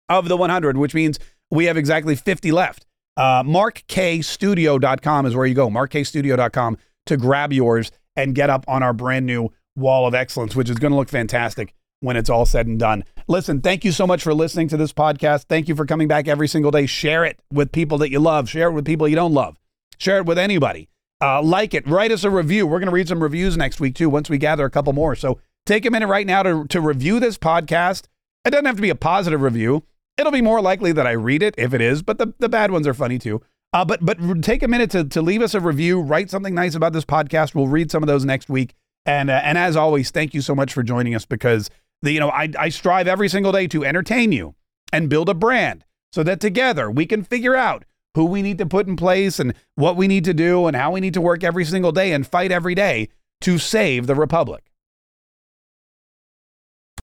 of 0.09 0.27
the 0.27 0.35
100, 0.35 0.75
which 0.75 0.93
means 0.93 1.19
we 1.51 1.65
have 1.65 1.77
exactly 1.77 2.15
50 2.15 2.51
left. 2.51 2.85
Uh, 3.17 3.43
MarkKstudio.com 3.43 5.25
is 5.25 5.35
where 5.35 5.45
you 5.45 5.53
go. 5.53 5.69
MarkKstudio.com 5.69 6.77
to 7.05 7.17
grab 7.17 7.53
yours 7.53 7.91
and 8.15 8.33
get 8.33 8.49
up 8.49 8.65
on 8.67 8.81
our 8.83 8.93
brand 8.93 9.25
new 9.25 9.49
wall 9.75 10.07
of 10.07 10.15
excellence, 10.15 10.55
which 10.55 10.69
is 10.69 10.77
going 10.77 10.91
to 10.91 10.97
look 10.97 11.09
fantastic 11.09 11.73
when 11.99 12.17
it's 12.17 12.29
all 12.29 12.45
said 12.45 12.67
and 12.67 12.79
done. 12.79 13.03
Listen, 13.27 13.61
thank 13.61 13.85
you 13.85 13.91
so 13.91 14.07
much 14.07 14.23
for 14.23 14.33
listening 14.33 14.67
to 14.69 14.77
this 14.77 14.91
podcast. 14.91 15.45
Thank 15.47 15.67
you 15.67 15.75
for 15.75 15.85
coming 15.85 16.07
back 16.07 16.27
every 16.27 16.47
single 16.47 16.71
day. 16.71 16.85
Share 16.85 17.23
it 17.23 17.39
with 17.51 17.71
people 17.71 17.97
that 17.99 18.09
you 18.09 18.19
love, 18.19 18.49
share 18.49 18.69
it 18.69 18.73
with 18.73 18.85
people 18.85 19.07
you 19.07 19.15
don't 19.15 19.33
love, 19.33 19.57
share 19.97 20.17
it 20.17 20.25
with 20.25 20.37
anybody. 20.37 20.89
Uh, 21.21 21.41
like 21.41 21.75
it, 21.75 21.87
write 21.87 22.11
us 22.11 22.23
a 22.23 22.31
review. 22.31 22.65
We're 22.65 22.79
going 22.79 22.89
to 22.89 22.93
read 22.93 23.07
some 23.07 23.21
reviews 23.21 23.55
next 23.55 23.79
week 23.79 23.93
too, 23.93 24.09
once 24.09 24.29
we 24.29 24.39
gather 24.39 24.65
a 24.65 24.71
couple 24.71 24.91
more. 24.93 25.15
So 25.15 25.39
take 25.67 25.85
a 25.85 25.91
minute 25.91 26.07
right 26.07 26.25
now 26.25 26.41
to, 26.41 26.65
to 26.67 26.81
review 26.81 27.19
this 27.19 27.37
podcast. 27.37 28.05
It 28.43 28.49
doesn't 28.49 28.65
have 28.65 28.77
to 28.77 28.81
be 28.81 28.89
a 28.89 28.95
positive 28.95 29.41
review. 29.41 29.83
It'll 30.21 30.31
be 30.31 30.43
more 30.43 30.61
likely 30.61 30.91
that 30.91 31.07
I 31.07 31.13
read 31.13 31.41
it 31.41 31.55
if 31.57 31.73
it 31.73 31.81
is, 31.81 32.03
but 32.03 32.19
the, 32.19 32.31
the 32.37 32.47
bad 32.47 32.69
ones 32.69 32.85
are 32.85 32.93
funny 32.93 33.17
too. 33.17 33.41
Uh, 33.73 33.83
but 33.83 34.05
but 34.05 34.19
take 34.43 34.61
a 34.61 34.67
minute 34.67 34.91
to, 34.91 35.03
to 35.03 35.19
leave 35.19 35.41
us 35.41 35.55
a 35.55 35.59
review, 35.59 35.99
write 35.99 36.29
something 36.29 36.53
nice 36.53 36.75
about 36.75 36.93
this 36.93 37.05
podcast. 37.05 37.55
We'll 37.55 37.67
read 37.67 37.89
some 37.89 38.03
of 38.03 38.07
those 38.07 38.23
next 38.23 38.47
week. 38.47 38.75
And 39.03 39.31
uh, 39.31 39.41
and 39.43 39.57
as 39.57 39.75
always, 39.75 40.11
thank 40.11 40.35
you 40.35 40.41
so 40.41 40.53
much 40.53 40.73
for 40.73 40.83
joining 40.83 41.15
us 41.15 41.25
because 41.25 41.71
the 42.03 42.11
you 42.11 42.19
know 42.19 42.29
I 42.29 42.49
I 42.59 42.69
strive 42.69 43.07
every 43.07 43.29
single 43.29 43.51
day 43.51 43.65
to 43.69 43.83
entertain 43.83 44.31
you 44.31 44.53
and 44.93 45.09
build 45.09 45.27
a 45.27 45.33
brand 45.33 45.85
so 46.13 46.21
that 46.21 46.39
together 46.39 46.91
we 46.91 47.07
can 47.07 47.23
figure 47.23 47.55
out 47.55 47.83
who 48.13 48.25
we 48.25 48.43
need 48.43 48.59
to 48.59 48.67
put 48.67 48.87
in 48.87 48.95
place 48.95 49.39
and 49.39 49.55
what 49.73 49.95
we 49.95 50.07
need 50.07 50.25
to 50.25 50.35
do 50.35 50.67
and 50.67 50.75
how 50.75 50.91
we 50.91 50.99
need 50.99 51.15
to 51.15 51.21
work 51.21 51.43
every 51.43 51.65
single 51.65 51.91
day 51.91 52.11
and 52.11 52.27
fight 52.27 52.51
every 52.51 52.75
day 52.75 53.09
to 53.39 53.57
save 53.57 54.05
the 54.05 54.13
republic. 54.13 54.70